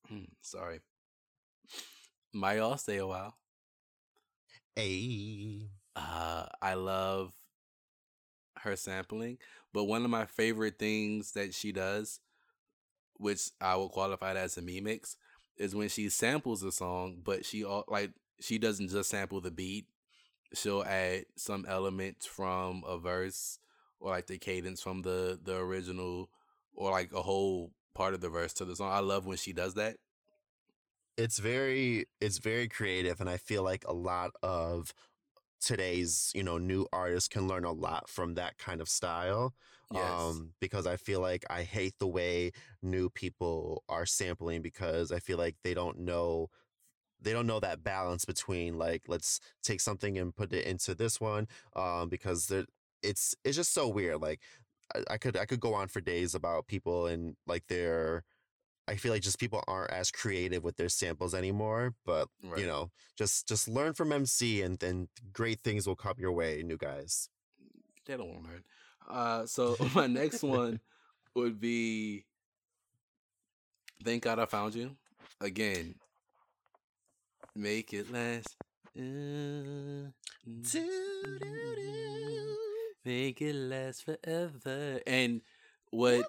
[0.09, 0.79] Hmm, sorry.
[2.33, 3.35] My all stay a while.
[4.77, 5.69] A.
[5.95, 7.33] Uh, I love
[8.57, 9.37] her sampling,
[9.71, 12.19] but one of my favorite things that she does,
[13.17, 15.15] which I will qualify as a mix,
[15.59, 19.51] is when she samples a song, but she all like she doesn't just sample the
[19.51, 19.85] beat.
[20.53, 23.59] She'll add some elements from a verse
[23.99, 26.29] or like the cadence from the the original
[26.73, 28.91] or like a whole part of the verse to the song.
[28.91, 29.97] I love when she does that.
[31.17, 34.93] It's very it's very creative and I feel like a lot of
[35.59, 39.53] today's, you know, new artists can learn a lot from that kind of style.
[39.91, 40.03] Yes.
[40.03, 45.19] Um, because I feel like I hate the way new people are sampling because I
[45.19, 46.49] feel like they don't know
[47.21, 51.19] they don't know that balance between like let's take something and put it into this
[51.19, 52.51] one um because
[53.03, 54.39] it's it's just so weird like
[54.95, 58.23] I, I could I could go on for days about people and like their
[58.89, 61.93] I feel like just people aren't as creative with their samples anymore.
[62.05, 62.59] But right.
[62.59, 66.63] you know, just just learn from MC, and then great things will come your way,
[66.63, 67.29] new guys.
[68.07, 68.63] They don't want to learn.
[69.07, 70.79] Uh, so my next one
[71.35, 72.25] would be
[74.03, 74.95] Thank God I Found You.
[75.39, 75.95] Again,
[77.55, 78.55] make it last.
[78.97, 80.09] Uh,
[83.05, 84.99] make it last forever.
[85.05, 85.41] And
[85.91, 86.25] what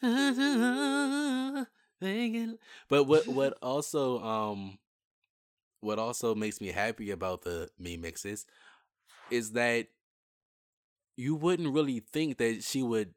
[2.88, 4.78] but what what also um
[5.80, 8.46] what also makes me happy about the me mixes
[9.30, 9.88] is that
[11.16, 13.12] you wouldn't really think that she would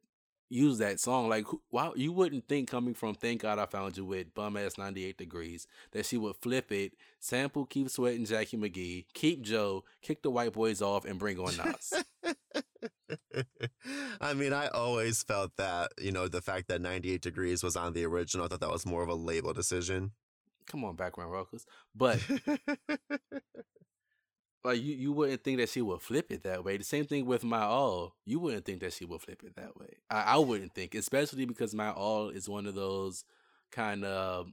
[0.52, 1.30] use that song.
[1.30, 4.78] Like, wow, you wouldn't think coming from "Thank God I Found You" with "Bum Ass
[4.78, 10.22] 98 Degrees" that she would flip it, sample "Keep Sweating" Jacci McGhee, keep Joe, kick
[10.22, 12.04] the white boys off, and bring on Nas.
[14.22, 17.94] I mean, I always felt that you know the fact that 98 Degrees was on
[17.94, 18.46] the original.
[18.46, 20.12] I thought that was more of a label decision.
[20.68, 22.20] Come on, background rockers, but
[24.64, 26.78] like you, you wouldn't think that she would flip it that way.
[26.78, 28.16] The same thing with my all.
[28.26, 29.98] You wouldn't think that she would flip it that way.
[30.10, 33.24] I, I wouldn't think, especially because my all is one of those
[33.72, 34.48] kind of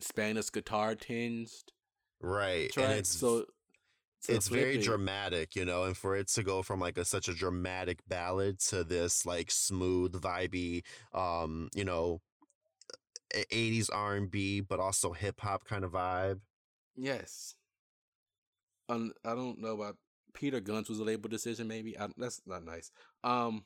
[0.00, 1.72] Spanish guitar tinged,
[2.20, 2.72] right?
[2.72, 2.88] Tracks.
[2.88, 3.46] And it's so.
[4.28, 7.34] It's very dramatic, you know, and for it to go from like a such a
[7.34, 10.82] dramatic ballad to this like smooth, vibey,
[11.12, 12.20] um, you know,
[13.34, 16.40] 80s R&B but also hip hop kind of vibe.
[16.94, 17.54] Yes
[18.92, 19.96] un, I don't know about
[20.34, 21.68] Peter Gunz was a label decision.
[21.68, 22.90] Maybe I, that's not nice.
[23.24, 23.64] Um,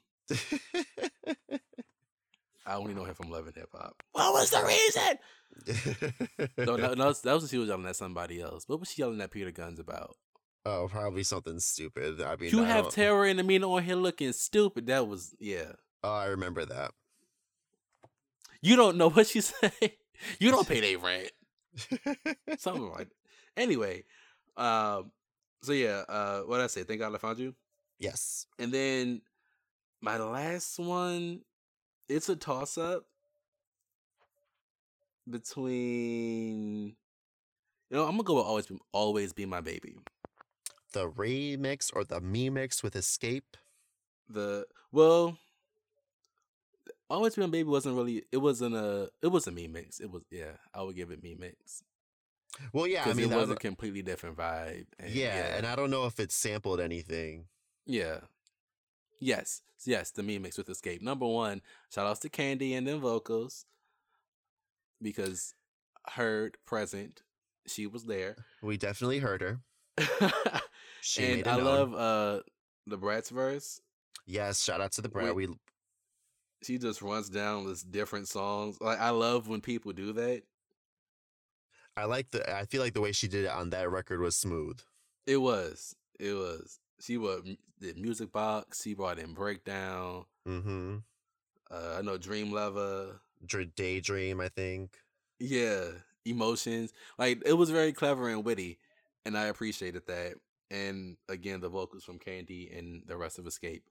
[2.67, 4.03] I only know him from Love and Hip Hop.
[4.13, 6.49] What was the reason?
[6.59, 8.65] no, no, no, that was when she was yelling at somebody else.
[8.69, 10.17] What was she yelling at Peter Gunz about?
[10.69, 12.21] Oh, probably something stupid.
[12.21, 14.89] I mean, you I have terror in the meaning on here looking stupid.
[14.89, 15.73] That was yeah.
[16.03, 16.91] Oh, I remember that.
[18.61, 19.73] You don't know what she said.
[20.41, 21.31] You don't pay their rent.
[22.59, 23.07] Something like.
[23.57, 24.03] Anyway,
[24.57, 25.13] um,
[25.63, 26.83] so yeah, uh, what I say?
[26.83, 27.55] Thank God I found you.
[28.01, 28.49] Yes.
[28.59, 29.23] And then
[30.01, 31.43] my last one,
[32.09, 33.05] it's a toss up
[35.31, 36.97] between.
[37.89, 39.95] You know, I'm gonna go with always be, always be my baby.
[40.97, 43.43] The remix or the me mix with Xscape?
[44.31, 45.37] The well,
[47.11, 48.23] always be my baby wasn't really.
[48.33, 49.11] It wasn't a.
[49.21, 50.01] It was a me mix.
[50.01, 50.53] It was yeah.
[50.73, 51.83] I would give it me mix.
[52.73, 54.87] Well, yeah, I mean, it was a completely different vibe.
[54.99, 57.45] And, yeah, yeah, and I don't know if it sampled anything.
[57.85, 58.21] Yeah.
[59.21, 61.03] Yes, yes, the me mix with Xscape.
[61.03, 63.67] Number one, shout outs to Kandi and them vocals
[65.03, 65.53] because
[66.09, 67.21] heard present,
[67.67, 68.47] she was there.
[68.63, 69.61] We definitely heard her.
[71.07, 72.41] She and I love uh
[72.89, 73.81] the Brat's verse.
[74.27, 75.37] Yes, shout out to the Brat.
[75.37, 75.49] We
[76.65, 78.81] She just runs down this different songs.
[78.81, 80.43] Like I love when people do that.
[81.97, 82.53] I like the.
[82.53, 84.81] I feel like the way she did it on that record was smooth.
[85.29, 85.95] It was.
[86.19, 86.81] It was.
[87.01, 87.43] She was
[87.81, 88.83] did music box.
[88.83, 90.25] She brought in breakdown.
[90.47, 90.97] Mm-hmm.
[91.71, 93.21] Uh, I know Dream Lover.
[93.47, 94.99] Dr- Daydream, I think.
[95.39, 95.85] Yeah,
[96.25, 96.93] emotions.
[97.17, 98.81] Like it was very clever and witty,
[99.25, 100.35] and I appreciated that.
[100.71, 103.83] And again, the vocals from Kandi and the rest of Xscape.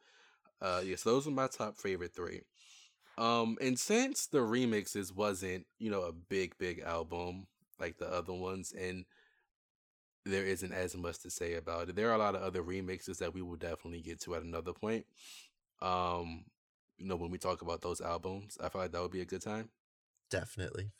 [0.62, 2.42] Uh, yes, those are my top favorite three.
[3.18, 7.48] Um, and since the remixes wasn't, you know, a big big album
[7.80, 9.06] like the other ones, and
[10.26, 11.96] there isn't as much to say about it.
[11.96, 14.74] There are a lot of other remixes that we will definitely get to at another
[14.74, 15.06] point.
[15.82, 16.46] Um,
[16.98, 19.26] you know, when we talk about those albums, I feel like that would be a
[19.26, 19.70] good time.
[20.32, 20.92] Definitely.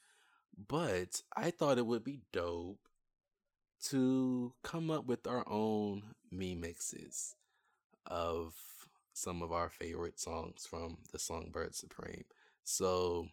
[0.68, 2.88] But I thought it would be dope
[3.90, 7.36] to come up with our own me mixes
[8.08, 8.54] of
[9.14, 12.26] some of our favorite songs from the Songbird Supreme.
[12.64, 13.28] So,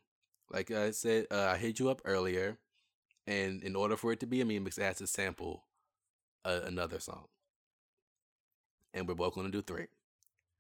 [0.51, 2.59] like I said, uh, I hit you up earlier,
[3.27, 5.65] and in order for it to be a me mix, it has to sample
[6.45, 7.27] a, another song.
[8.95, 9.87] And we're both going to do three.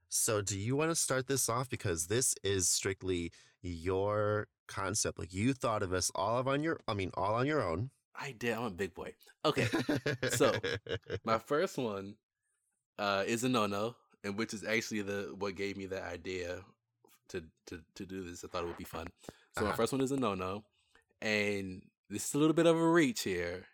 [0.08, 3.32] So, do you want to start this off because this is strictly
[3.62, 5.18] your concept?
[5.18, 6.80] Like you thought of this all of on your.
[6.88, 7.90] I mean, all on your own.
[8.14, 8.52] I did.
[8.54, 9.14] I'm a big boy.
[9.44, 9.66] Okay.
[10.30, 10.52] So,
[11.24, 12.14] My first one
[12.98, 16.60] uh, is a no no, and which is actually the what gave me the idea
[17.30, 18.44] to to to do this.
[18.44, 19.08] I thought it would be fun.
[19.56, 19.76] So my Uh-huh.
[19.76, 20.64] first one is a no no,
[21.20, 23.64] and this is a little bit of a reach here.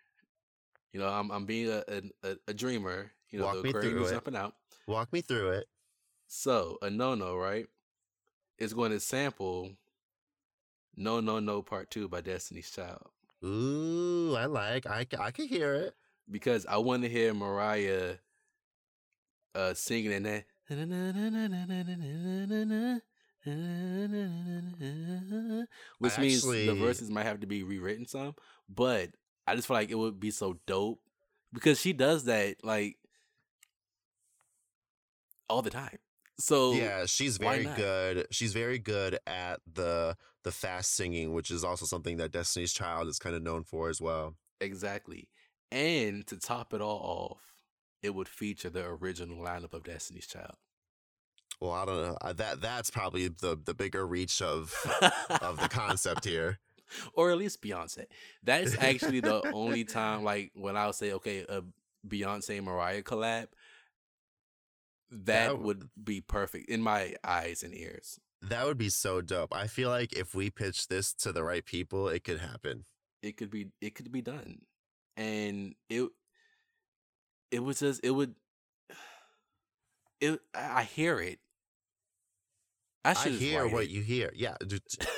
[0.93, 1.82] You know, I'm I'm being a
[2.22, 3.11] a, a dreamer.
[3.30, 4.55] You know, Walk the aquarium is jumping out.
[4.86, 5.66] walk me through it.
[6.28, 7.66] So a no no, right,
[8.59, 9.72] is going to sample
[10.97, 13.11] "No No No" Part Two by Destiny's Child
[13.45, 14.86] Ooh, I like.
[14.86, 15.95] I I could hear it.
[16.30, 18.16] because I want to hear Mariah
[19.55, 20.45] uh singing in that
[25.99, 28.34] which means the verses might have to be rewritten some
[28.68, 29.11] but
[29.47, 31.01] I just feel like it would be so dope
[31.53, 32.97] because she does that like
[35.49, 35.99] all the time
[36.39, 38.26] so yeah, she's very good.
[38.30, 43.09] She's very good at the the fast singing, which is also something that Destiny's Child
[43.09, 44.34] is kind of known for as well.
[44.61, 45.28] exactly
[45.70, 47.43] and to top it all off
[48.03, 50.55] it would feature the original lineup of Destiny's Child
[51.61, 52.32] Well, I don't know.
[52.32, 54.74] That that's probably the the bigger reach of
[55.43, 56.59] of the concept here.
[57.12, 58.07] or at least Beyonce.
[58.43, 61.62] That's actually the only time, like when I'll say, okay, a
[62.07, 63.49] Beyonce Mariah collab,
[65.11, 68.19] that That would be perfect in my eyes and ears.
[68.43, 69.55] That would be so dope.
[69.55, 72.85] I feel like if we pitch this to the right people, it could happen.
[73.23, 74.61] It could be, it could be done,
[75.17, 76.09] and it,
[77.51, 78.37] it was just, it would,
[80.21, 80.41] it.
[80.55, 81.41] I hear it.
[83.05, 83.91] I I hear what it.
[83.91, 84.33] you hear.
[84.35, 84.57] Yeah,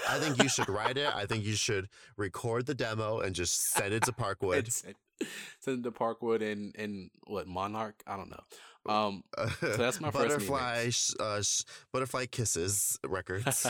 [0.08, 1.14] I think you should write it.
[1.14, 4.70] I think you should record the demo and just send it to Parkwood.
[4.70, 4.94] Send,
[5.60, 8.02] send it to Parkwood and and what Monarch?
[8.06, 8.42] I don't know.
[8.88, 9.22] Um,
[9.60, 11.62] that's my first butterfly, sh- uh, sh-
[11.92, 13.66] butterfly kisses records,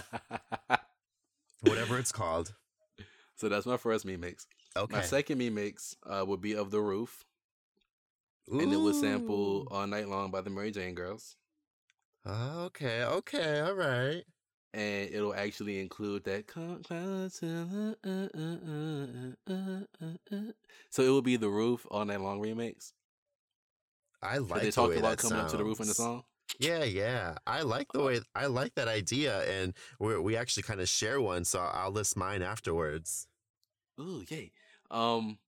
[1.62, 2.54] whatever it's called.
[3.36, 4.46] so that's my first me mix.
[4.76, 7.24] Okay, My second me mix uh, would be of the roof,
[8.48, 11.34] and it was sampled all night long by the Mary Jane Girls,
[12.26, 14.22] Okay, okay, all right.
[14.74, 16.46] and it'll actually include that.
[16.46, 20.54] Come closer to the-.
[20.90, 22.92] So it will be the roof all night long remix.
[24.22, 26.24] I Like they the talk about coming up to the roof in the song.
[26.58, 27.36] Yeah, yeah.
[27.46, 31.20] I like the way I like that idea, and we we actually kind of share
[31.20, 31.44] one.
[31.44, 33.28] So I'll list mine afterwards.
[34.00, 34.52] Ooh, yay.
[34.90, 35.38] Um,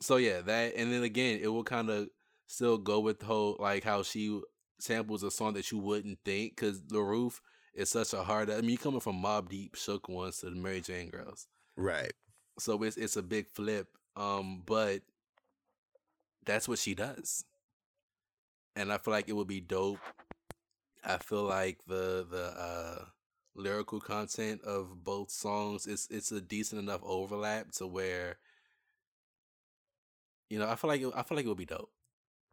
[0.00, 2.08] so yeah, that and then again, it will kind of
[2.46, 4.40] still go with the whole like how she
[4.78, 7.42] samples a song that you wouldn't think because the roof
[7.74, 8.48] is such a hard.
[8.50, 12.12] I mean, you coming from Mobb Deep, Shook Ones to the Mary Jane Girls, Right.
[12.60, 13.88] so it's it's a big flip.
[14.16, 15.02] Um, but
[16.46, 17.44] that's what she does,
[18.76, 20.00] and I feel like it would be dope.
[21.04, 23.04] I feel like the the uh
[23.54, 28.38] lyrical content of both songs is it's a decent enough overlap to where
[30.50, 31.90] you know I feel like it, I feel like it would be dope.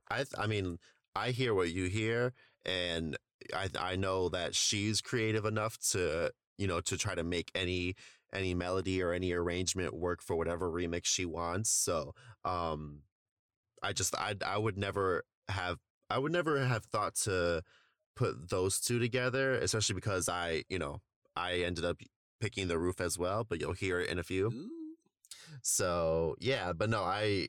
[0.09, 0.79] I I mean,
[1.15, 2.33] I hear what you hear,
[2.65, 3.17] and
[3.53, 7.95] I I know that she's creative enough to you know to try to make any
[8.33, 11.69] any melody or any arrangement work for whatever remix she wants.
[11.69, 12.13] So
[12.45, 13.01] um,
[13.83, 15.79] I just I I would never have
[16.11, 17.63] I would never have thought to
[18.15, 21.01] put those two together, especially because I you know
[21.35, 21.97] I ended up
[22.39, 24.47] picking the roof as well, but you'll hear it in a few.
[24.47, 24.69] Ooh.
[25.61, 27.47] So yeah, but no, I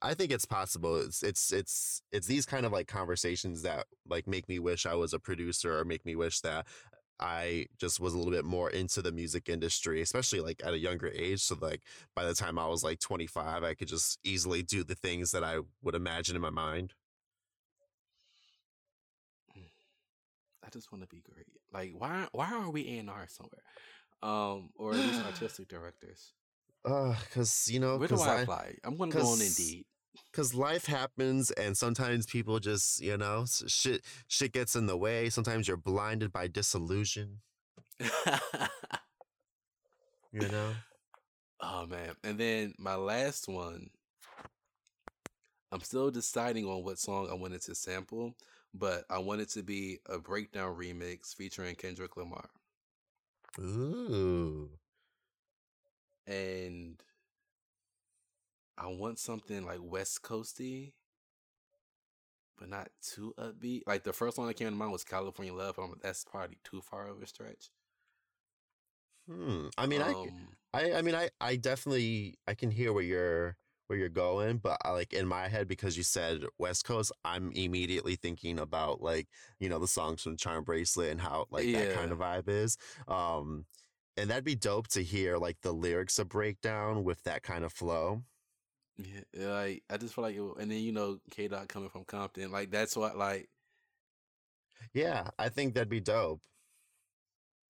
[0.00, 0.96] I think it's possible.
[0.96, 4.94] It's it's it's it's these kind of like conversations that like make me wish I
[4.94, 6.66] was a producer or make me wish that
[7.20, 10.78] I just was a little bit more into the music industry, especially like at a
[10.78, 11.40] younger age.
[11.42, 11.82] So like
[12.16, 15.44] by the time I was like 25, I could just easily do the things that
[15.44, 16.94] I would imagine in my mind.
[20.72, 21.46] Just want to be great.
[21.72, 23.62] Like why why are we A and R somewhere?
[24.22, 26.32] Um, or at least artistic directors.
[26.84, 28.74] Uh, cause you know, Where do I I, apply?
[28.84, 29.84] I'm gonna go on Indeed.
[30.32, 35.28] cause life happens, and sometimes people just you know shit shit gets in the way.
[35.28, 37.40] Sometimes you're blinded by disillusion.
[40.32, 40.72] You know.
[41.60, 42.14] oh man.
[42.24, 43.90] And then my last one,
[45.70, 48.34] I'm still deciding on what song I wanted to sample,
[48.74, 52.48] but I want it to be a breakdown remix featuring Kendrick Lamar.
[53.60, 54.70] Ooh.
[56.26, 57.00] And
[58.78, 60.92] I want something like West Coasty,
[62.58, 63.82] but not too upbeat.
[63.86, 65.76] Like the first one that came to mind was California Love.
[65.76, 67.70] but I'm- that's probably too far of a stretch.
[69.28, 69.68] Hmm.
[69.78, 73.56] I mean, I um, I I mean I I definitely I can hear where you're
[73.92, 77.52] where you're going, but I, like in my head because you said West Coast, I'm
[77.52, 79.28] immediately thinking about like
[79.60, 82.78] you know the songs from Charm Bracelet and how like that kind of vibe is.
[83.08, 83.66] Um,
[84.16, 87.72] and that'd be dope to hear like the lyrics of breakdown with that kind of
[87.72, 88.24] flow.
[88.98, 91.88] Yeah, yeah, like I just feel like, it, and then you know, K Dot coming
[91.88, 93.48] from Compton, like that's what like
[94.94, 96.42] Yeah, I think that'd be dope.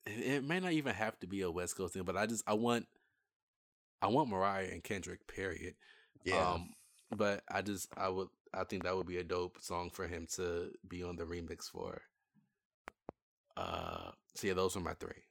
[0.07, 2.43] it, it may not even have to be a West Coast thing, but I just
[2.47, 2.87] I want
[4.03, 5.77] I want Mariah and Kendrick, period.
[6.25, 6.53] Yeah.
[6.53, 6.71] Um,
[7.15, 10.27] but I just I would I think that would be a dope song for him
[10.37, 12.03] to be on the remix for.
[13.57, 15.25] Uh, so yeah, those are my three.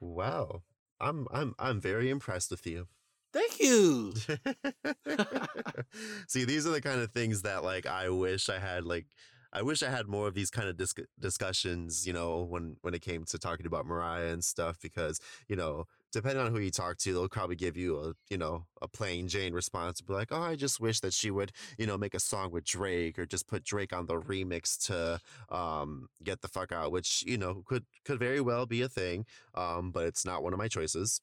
[0.00, 0.62] wow.
[1.00, 2.86] I'm I'm I'm very impressed with you.
[3.32, 4.12] Thank you.
[6.28, 9.06] See, these are the kind of things that like I wish I had like
[9.52, 12.94] I wish I had more of these kind of dis- discussions, you know, when when
[12.94, 16.70] it came to talking about Mariah and stuff because, you know, depending on who you
[16.70, 20.28] talk to, they'll probably give you a, you know, a plain Jane response be like,
[20.32, 23.26] "Oh, I just wish that she would, you know, make a song with Drake or
[23.26, 25.20] just put Drake on the remix to
[25.54, 29.26] um get the fuck out," which, you know, could could very well be a thing,
[29.54, 31.20] um but it's not one of my choices.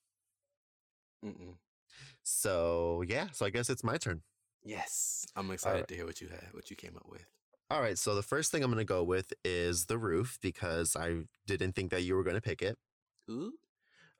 [1.23, 1.55] Mm-mm.
[2.23, 4.21] So, yeah, so I guess it's my turn.
[4.63, 5.87] Yes, I'm excited right.
[5.87, 7.25] to hear what you had, what you came up with.
[7.71, 10.95] All right, so the first thing I'm going to go with is The Roof because
[10.95, 12.77] I didn't think that you were going to pick it.
[13.29, 13.53] Ooh,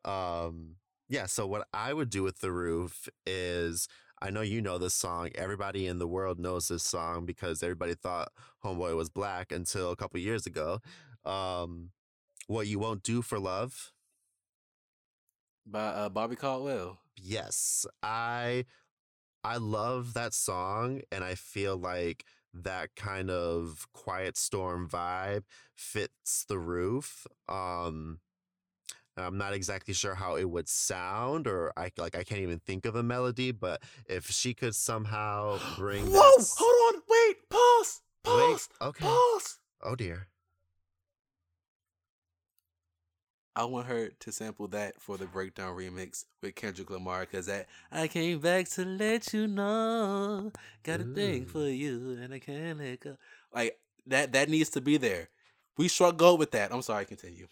[0.06, 0.76] Um
[1.10, 3.88] yeah, so what I would do with The Roof is
[4.22, 5.30] I know you know this song.
[5.36, 8.30] Everybody in the world knows this song because everybody thought
[8.64, 10.80] Homeboy was black until a couple years ago.
[11.26, 11.91] Um
[12.47, 13.91] What You Won't Do for Love.
[15.66, 17.00] by uh, Bobby Caldwell.
[17.16, 18.66] Yes, I
[19.43, 25.43] I love that song and I feel like that kind of quiet storm vibe
[25.76, 27.28] fits the roof.
[27.47, 28.20] Um
[29.22, 32.86] I'm not exactly sure how it would sound or I like I can't even think
[32.86, 36.11] of a melody, but if she could somehow bring Whoa!
[36.11, 39.05] that Hold on, wait, pause, Wait, pause, okay.
[39.05, 39.59] pause.
[39.82, 40.28] Oh dear.
[43.55, 47.67] I want her to sample that for the breakdown remix with Kendrick Lamar because that
[47.91, 50.51] I came back to let you know,
[50.84, 53.17] got a thing for you and I can't let go.
[53.53, 55.28] Like that, that needs to be there.
[55.78, 56.74] We struggle with that.
[56.74, 57.47] I'm sorry, continue.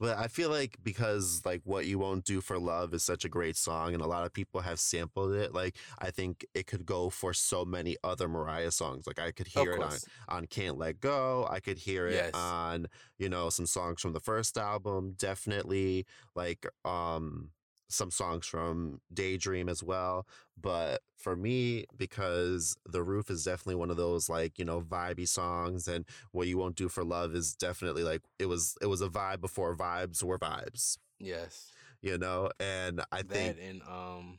[0.00, 3.28] But I feel like because like what you won't do for love is such a
[3.28, 6.86] great song and a lot of people have sampled it, like I think it could
[6.86, 9.06] go for so many other Mariah songs.
[9.06, 9.98] Like I could hear it on
[10.28, 11.46] on Can't Let Go.
[11.50, 12.34] I could hear it Yes.
[12.34, 12.86] on,
[13.18, 17.50] you know, some songs from the first album, definitely like um
[17.90, 20.26] some songs from Daydream as well.
[20.60, 25.28] But for me, because The Roof is definitely one of those like, you know, vibey
[25.28, 29.00] songs and What You Won't Do for Love is definitely like it was it was
[29.02, 31.72] a vibe before vibes were vibes, Yes.
[32.02, 32.50] you know?
[32.60, 34.38] And I think and um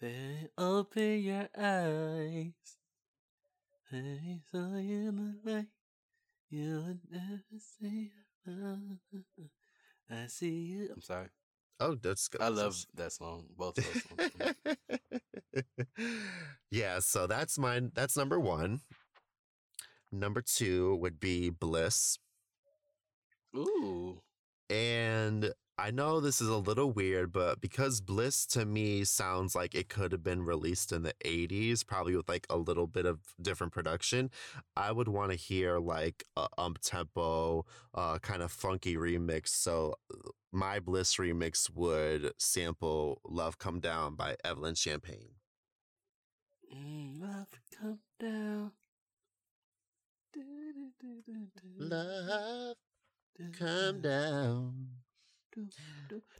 [0.00, 2.52] then open your eyes.
[3.92, 5.68] I saw you in the light.
[6.50, 8.12] You would never see
[10.10, 10.94] I see you.
[10.94, 11.28] I'm sorry.
[11.80, 12.40] Oh that's good.
[12.40, 13.44] I love that song.
[13.56, 14.54] Both of those songs.
[16.70, 17.92] yeah, so that's mine.
[17.94, 18.80] That's number one.
[20.12, 22.18] Number two would be Bliss.
[23.56, 24.22] Ooh.
[24.70, 29.74] And I know this is a little weird, but because Bliss to me sounds like
[29.74, 33.18] it could have been released in the 80s, probably with like a little bit of
[33.40, 34.30] different production,
[34.74, 39.48] I would want to hear like a ump tempo, uh, kind of funky remix.
[39.48, 45.34] So uh, my Bliss remix would sample Love Come Down by Evelyn Champagne.
[46.74, 47.48] Mm, love
[47.78, 48.72] Come Down.
[51.78, 52.76] Love
[53.58, 54.95] Come Down.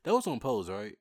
[0.05, 0.97] That was on Pose, right?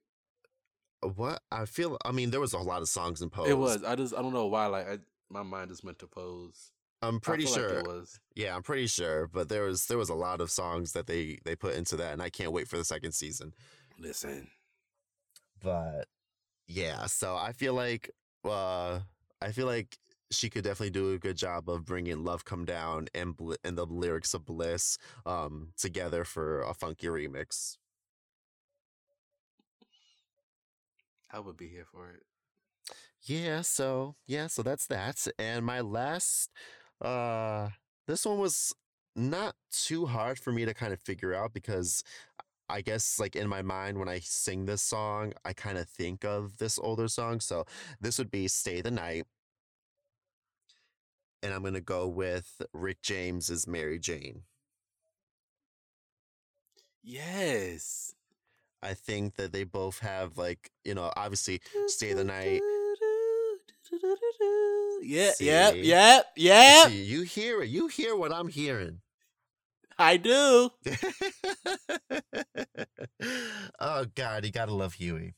[1.01, 3.49] What I feel, I mean, there was a lot of songs in Pose.
[3.49, 3.84] It was.
[3.84, 4.68] I just I don't know why.
[4.68, 4.97] Like I,
[5.30, 6.72] my mind just went to Pose.
[7.01, 7.70] I'm pretty sure.
[7.70, 8.20] Like it was.
[8.36, 9.28] Yeah, I'm pretty sure.
[9.28, 12.13] But there was there was a lot of songs that they they put into that,
[12.13, 13.53] and I can't wait for the second season.
[13.99, 14.47] Listen,
[15.61, 16.07] But
[16.68, 18.09] yeah, so I feel like
[18.43, 19.01] uh
[19.41, 19.97] I feel like
[20.32, 23.78] she could definitely do a good job of bringing "Love Come Down" and Bl- and
[23.78, 27.78] the lyrics of "Bliss" um together for a funky remix.
[31.32, 32.23] I would be here for it.
[33.23, 35.28] Yeah, so yeah, so that's that.
[35.39, 36.51] And my last
[37.01, 37.69] uh
[38.07, 38.73] this one was
[39.15, 42.03] not too hard for me to kind of figure out because
[42.69, 46.26] I guess like in my mind when I sing this song, I kind of think
[46.26, 47.39] of this older song.
[47.41, 47.65] So
[48.01, 49.26] this would be Stay the Night.
[51.41, 54.43] And I'm going to go with Rick James's Mary Jane.
[57.03, 58.13] Yes.
[58.86, 62.61] I think that they both have like, you know, obviously Stay the Night.
[65.01, 65.45] Yeah, See?
[65.45, 66.88] yep, yep, yep.
[66.88, 67.69] See, you hear it.
[67.69, 69.01] You hear what I'm hearing.
[69.99, 70.71] I do.
[73.79, 75.36] oh God, you gotta love Huey.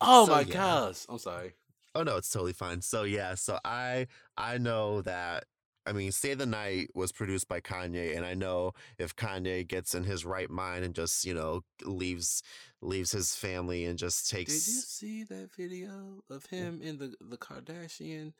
[0.00, 0.52] Oh So, my yeah.
[0.52, 1.06] gosh.
[1.08, 1.54] I'm sorry.
[1.94, 2.82] Oh no, it's totally fine.
[2.82, 5.44] So yeah, so I I know that
[5.86, 9.94] I mean Stay the Night was produced by Kanye and I know if Kanye gets
[9.94, 12.42] in his right mind and just, you know, leaves
[12.82, 17.14] leaves his family and just takes Did you see that video of him in the
[17.20, 18.32] the Kardashian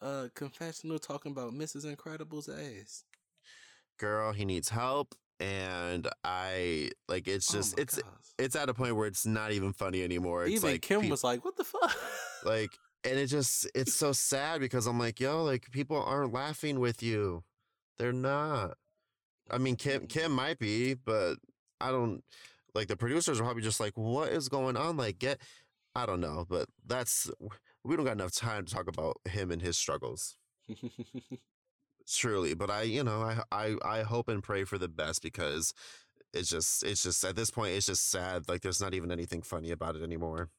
[0.00, 1.84] uh confessional talking about Mrs.
[1.84, 3.04] Incredible's ass?
[3.98, 8.04] girl, he needs help and I like it's Oh just my it's gosh.
[8.38, 10.44] it's at a point where it's not even funny anymore.
[10.44, 11.96] It's Even like Kim was like, "What the fuck?"
[12.44, 12.70] like
[13.04, 17.02] and it just it's so sad because i'm like yo like people aren't laughing with
[17.02, 17.42] you.
[17.98, 18.76] They're not.
[19.50, 20.06] I mean kim mm-hmm.
[20.06, 21.36] kim might be but
[21.80, 22.22] i don't
[22.74, 24.96] like the producers are probably just like what is going on?
[24.96, 25.40] Like get
[25.94, 27.30] i don't know but that's
[27.84, 30.36] we don't got enough time to talk about him and his struggles.
[32.08, 35.74] Truly but i you know i i, I hope and pray for the best because
[36.32, 39.42] it's just it's just at this point it's just sad like there's not even anything
[39.42, 40.50] funny about it anymore.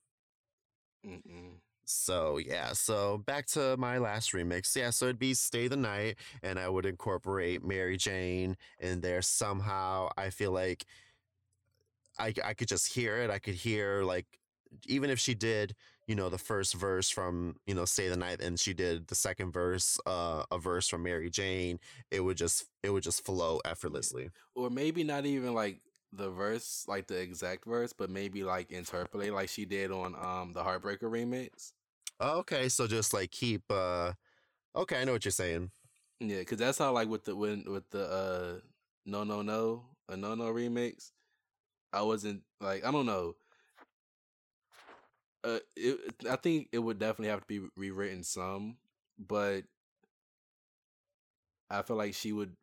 [1.06, 1.60] Mm-mm.
[1.90, 4.76] So yeah, so back to my last remix.
[4.76, 9.22] Yeah, so it'd be Stay the Night, and I would incorporate Mary Jane in there
[9.22, 10.10] somehow.
[10.18, 10.86] I feel like
[12.18, 13.30] I I could just hear it.
[13.30, 14.26] I could hear like
[14.88, 15.76] even if she did,
[16.08, 19.16] you know, the first verse from, you know, Stay the Night and she did the
[19.16, 21.80] second verse, uh a verse from Mary Jane,
[22.12, 24.30] it would just it would just flow effortlessly.
[24.56, 25.82] or maybe not even like
[26.12, 30.54] the verse, like the exact verse, but maybe like interpolate like she did on um
[30.54, 31.74] the Heartbreaker remix.
[32.22, 34.14] Okay, so just like keep uh
[34.76, 35.72] okay, I know what you're saying.
[36.20, 38.60] Yeah, because that's how like with the when with the uh
[39.06, 41.12] no no no a no no remix,
[41.94, 43.36] I wasn't like I don't know.
[45.44, 45.98] Uh, it,
[46.30, 48.76] I think it would definitely have to be rewritten some,
[49.18, 49.64] but
[51.70, 52.56] I feel like she would.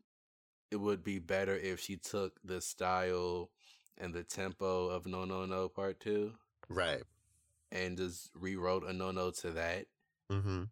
[0.70, 3.50] It would be better if she took the style
[3.98, 6.34] and the tempo of No No No Part Two
[6.68, 7.02] Right.
[7.72, 9.86] And just rewrote a No No to that.
[10.32, 10.64] Mm-hmm.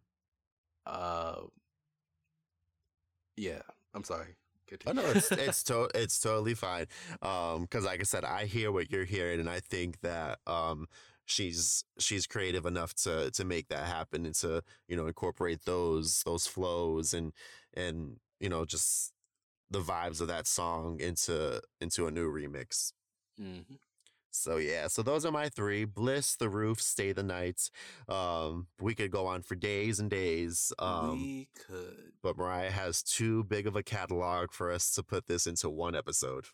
[0.85, 1.35] Uh,
[3.37, 3.61] yeah,
[3.93, 4.35] I'm sorry.
[4.87, 6.87] Oh no, it's it's to, it's totally fine.
[7.21, 10.87] Um, because like I said, I hear what you're hearing, and I think that um
[11.25, 16.23] she's she's creative enough to to make that happen and to you know incorporate those
[16.23, 17.33] those flows and
[17.73, 19.11] and you know just
[19.69, 22.91] the vibes of that song into into a new remix.
[23.39, 23.77] Mhm.
[24.35, 27.69] So yeah, so those are my three: Bliss, The Roof, Stay the Night.
[28.09, 30.71] Um, we could go on for days and days.
[30.77, 35.27] Um, we could but Mariah has too big of a catalog for us to put
[35.27, 36.45] this into one episode.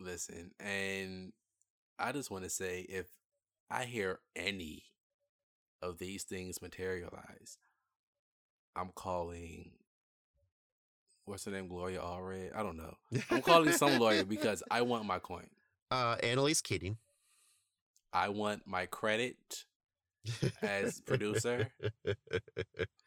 [0.00, 1.32] listen, and
[1.98, 3.06] I just want to say if
[3.70, 4.84] I hear any
[5.82, 7.58] of these things materialize,
[8.74, 9.72] I'm calling.
[11.26, 11.68] What's her name?
[11.68, 12.56] Gloria Allred?
[12.56, 12.94] I don't know.
[13.30, 15.48] I'm calling some lawyer because I want my coin.
[15.90, 16.96] uh Annalise Keating.
[18.18, 19.64] I want my credit
[20.62, 21.68] as producer.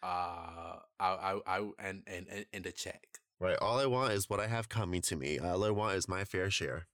[0.04, 3.06] Uh, I, I, I, and and and, and a check.
[3.40, 3.56] right.
[3.62, 5.38] All I want is what I have coming to me.
[5.38, 6.88] All I want is my fair share.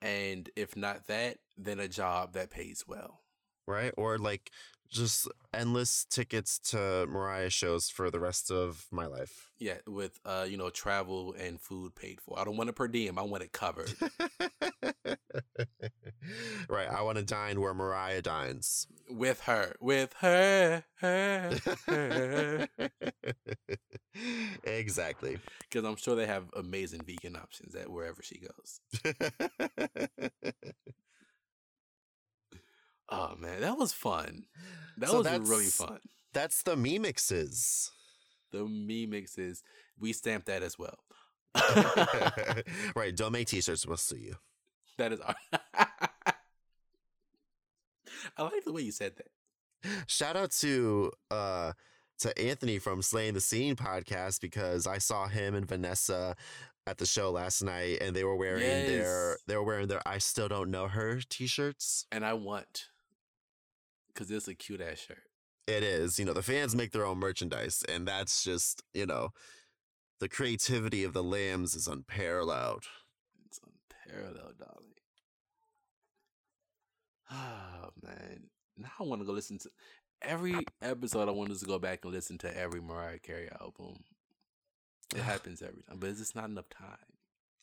[0.00, 3.22] And if not that, then a job that pays well.
[3.66, 3.92] Right?
[3.96, 4.52] Or like
[4.90, 9.50] just endless tickets to Mariah shows for the rest of my life.
[9.58, 12.38] Yeah, with uh, you know, travel and food paid for.
[12.38, 13.18] I don't want it per diem.
[13.18, 13.92] I want it covered.
[16.68, 16.88] right.
[16.88, 18.86] I want to dine where Mariah dines.
[19.08, 19.74] with her.
[19.80, 20.84] With her.
[21.00, 22.68] her, her.
[24.64, 25.38] exactly.
[25.60, 28.80] Because I'm sure they have amazing vegan options at wherever she goes.
[33.08, 34.44] oh man, that was fun.
[34.98, 35.98] That So was really fun.
[36.32, 37.90] That's the me mixes.
[38.52, 39.62] The me mixes,
[39.98, 40.98] we stamped that as well.
[42.94, 43.14] right.
[43.14, 43.86] Don't make t-shirts.
[43.86, 44.36] We'll see you.
[44.98, 45.34] that is our.
[48.36, 49.28] I like the way you said that.
[50.06, 51.72] Shout out to uh
[52.18, 56.34] to Anthony from Slaying the Scene podcast because I saw him and Vanessa
[56.86, 60.18] at the show last night and they were wearing their they were wearing their I
[60.18, 62.06] still don't know her t-shirts.
[62.10, 62.86] And I want,
[64.16, 65.22] because it's a cute ass shirt.
[65.66, 69.30] It is, you know, the fans make their own merchandise and that's just, you know,
[70.20, 72.84] the creativity of the lambs is unparalleled.
[73.46, 73.60] It's
[74.08, 74.92] unparalleled, darling.
[77.30, 78.44] Oh man,
[78.76, 79.70] now I want to go listen to
[80.22, 81.28] every episode.
[81.28, 84.04] I wanted to go back and listen to every Mariah Carey album.
[85.14, 87.15] It happens every time, but it's just not enough time.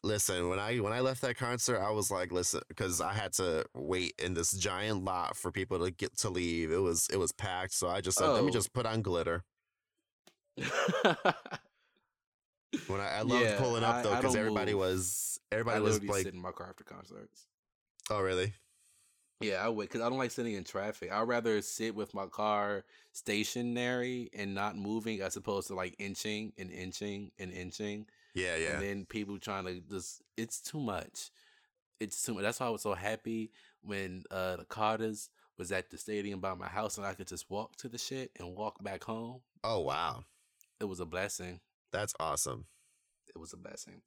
[0.06, 3.32] Listen, when I when I left that concert, I was like, listen, because I had
[3.34, 6.72] to wait in this giant lot for people to get to leave.
[6.72, 8.54] It was it was packed, so I just said, let me Oh.
[8.54, 9.44] just put on glitter.
[12.88, 14.82] When I, I loved Yeah, pulling up I- though, because everybody move.
[14.82, 17.46] was I everybody was literally like, sit in my car after concerts.
[18.10, 18.54] oh really?
[19.42, 21.12] Yeah, I would because I don't like sitting in traffic.
[21.12, 26.52] I'd rather sit with my car stationary and not moving as opposed to like inching
[26.58, 28.08] and inching and inching.
[28.34, 28.70] Yeah, yeah.
[28.74, 31.30] And then people trying to just it's too much.
[32.00, 32.44] It's too much.
[32.44, 36.54] That's why I was so happy when uh the Carters was at the stadium by
[36.56, 39.42] my house and I could just walk to the shit and walk back home.
[39.64, 40.24] oh wow,
[40.80, 41.60] It was a blessing.
[41.92, 42.66] that's awesome.
[43.28, 44.02] It was a blessing.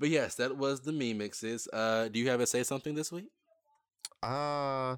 [0.00, 1.68] But yes, that was the me mixes.
[1.72, 3.30] Uh do you have to say something this week?
[4.22, 4.96] Uh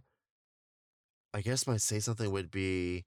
[1.32, 3.04] I guess my say something would be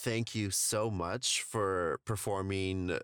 [0.00, 2.98] thank you so much for performing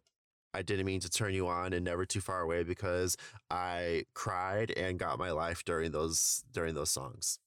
[0.54, 3.16] I didn't mean to turn you on and never too far away because
[3.50, 7.38] I cried and got my life during those during those songs.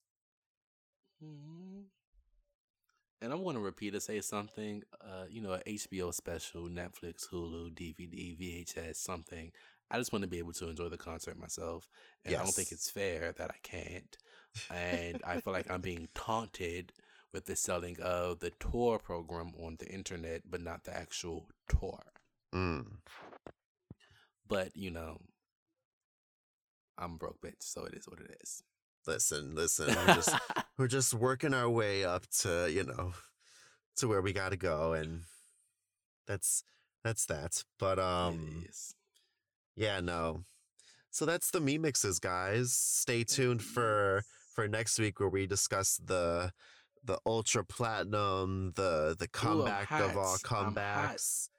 [1.22, 1.90] Mhm.
[3.22, 4.84] And I want to repeat or say something.
[5.00, 9.52] Uh, you know, a HBO special, Netflix, Hulu, DVD, VHS, something.
[9.92, 11.90] I just want to be able to enjoy the concert myself,
[12.26, 14.18] and I don't think it's fair that I can't.
[14.70, 16.94] And I feel like I'm being taunted
[17.34, 22.02] with the selling of the tour program on the internet, but not the actual tour.
[22.54, 22.86] Mm.
[24.48, 25.18] But you know,
[26.98, 28.64] I'm broke bitch, so it is what it is.
[29.08, 30.36] Listen, listen, we're just
[30.78, 33.14] we're just working our way up to, you know,
[33.98, 35.22] to where we got to go and
[36.28, 36.64] that's
[37.04, 37.64] that's that.
[37.80, 38.66] But um.
[39.76, 40.44] Yeah, no.
[41.12, 42.74] So that's the me mixes, guys.
[42.74, 44.24] Stay tuned for
[44.54, 46.52] for next week where we discuss the
[47.04, 50.40] the ultra platinum, the the comeback of all hot.
[50.50, 50.76] I'm hot.
[50.76, 51.50] comebacks.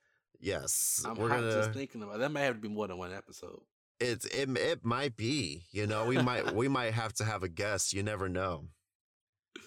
[0.43, 1.53] Yes, I'm we're gonna.
[1.53, 2.31] just thinking about that.
[2.31, 3.61] Might have to be more than one episode.
[4.01, 5.63] It's it it might be.
[5.71, 7.95] You know, we might we might have to have a guest.
[7.95, 8.67] You never know.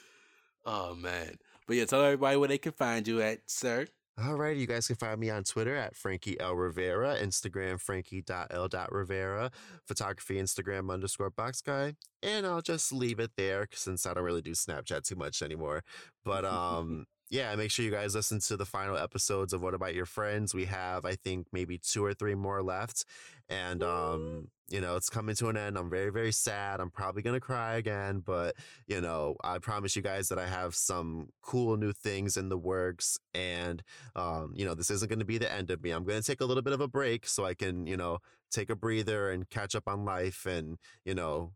[0.67, 1.37] Oh man.
[1.67, 3.85] But yeah, tell everybody where they can find you at, sir.
[4.17, 9.51] All right, you guys can find me on Twitter at Frankie L Rivera, Instagram Frankie.L.Rivera,
[9.85, 14.41] photography Instagram underscore box guy, and I'll just leave it there since I don't really
[14.41, 15.83] do Snapchat too much anymore.
[16.23, 19.93] But um, yeah, make sure you guys listen to the final episodes of What About
[19.93, 20.53] Your Friends.
[20.53, 23.03] We have, I think, maybe two or three more left,
[23.49, 25.77] and um, you know, it's coming to an end.
[25.77, 26.79] I'm very, very sad.
[26.79, 28.55] I'm probably gonna cry again, but
[28.87, 32.57] you know, I promise you guys that I have some cool new things in the
[32.57, 33.83] works, and
[34.15, 35.91] um, you know, this isn't going to be the end of me.
[35.91, 38.19] I'm going to take a little bit of a break so I can, you know,
[38.49, 41.51] take a breather and catch up on life and, you know,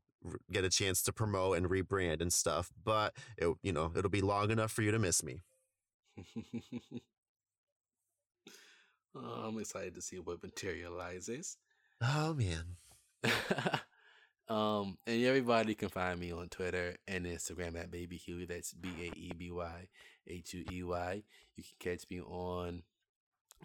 [0.52, 2.70] get a chance to promote and rebrand and stuff.
[2.84, 5.42] But it, you know, it'll be long enough for you to miss me.
[9.16, 11.58] oh, I'm excited to see what materializes.
[12.02, 12.78] Oh man.
[14.48, 18.46] um, and everybody can find me on Twitter and Instagram at Baby Huey.
[18.46, 19.88] That's B A E B Y
[20.28, 21.24] H U E Y.
[21.56, 22.84] You can catch me on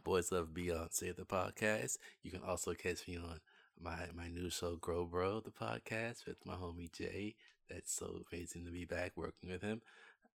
[0.02, 1.98] Boys Love Beyonce, the podcast.
[2.22, 3.40] You can also catch me on
[3.80, 7.36] my my new show, Grow Bro, the podcast with my homie Jay.
[7.70, 9.80] That's so amazing to be back working with him.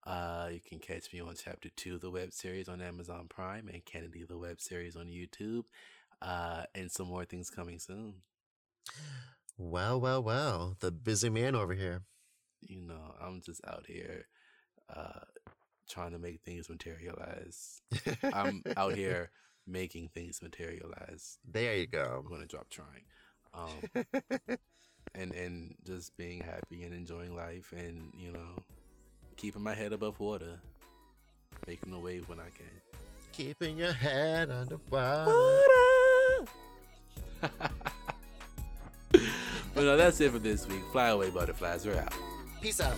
[0.05, 3.67] Uh, you can catch me on Chapter Two, of the web series on Amazon Prime,
[3.69, 5.63] and Kennedy, the web series on YouTube.
[6.21, 8.15] Uh, and some more things coming soon.
[9.57, 10.75] Well, well, well.
[10.79, 12.01] The busy man over here.
[12.61, 14.27] you know, I'm just out here
[14.95, 15.21] uh
[15.89, 17.81] trying to make things materialize.
[18.33, 19.31] I'm out here
[19.67, 21.37] making things materialize.
[21.45, 22.21] There you go.
[22.23, 23.05] I'm gonna drop trying.
[23.53, 23.89] Um
[25.15, 28.63] and and just being happy and enjoying life and, you know,
[29.39, 30.59] keeping my head above water.
[31.65, 32.65] Making a wave when I can.
[33.31, 35.31] keeping your head underwater.
[35.31, 36.51] Water.
[39.11, 40.81] but no, that's it for this week.
[40.91, 41.85] Fly away, butterflies.
[41.85, 42.13] We're out.
[42.61, 42.95] Peace out.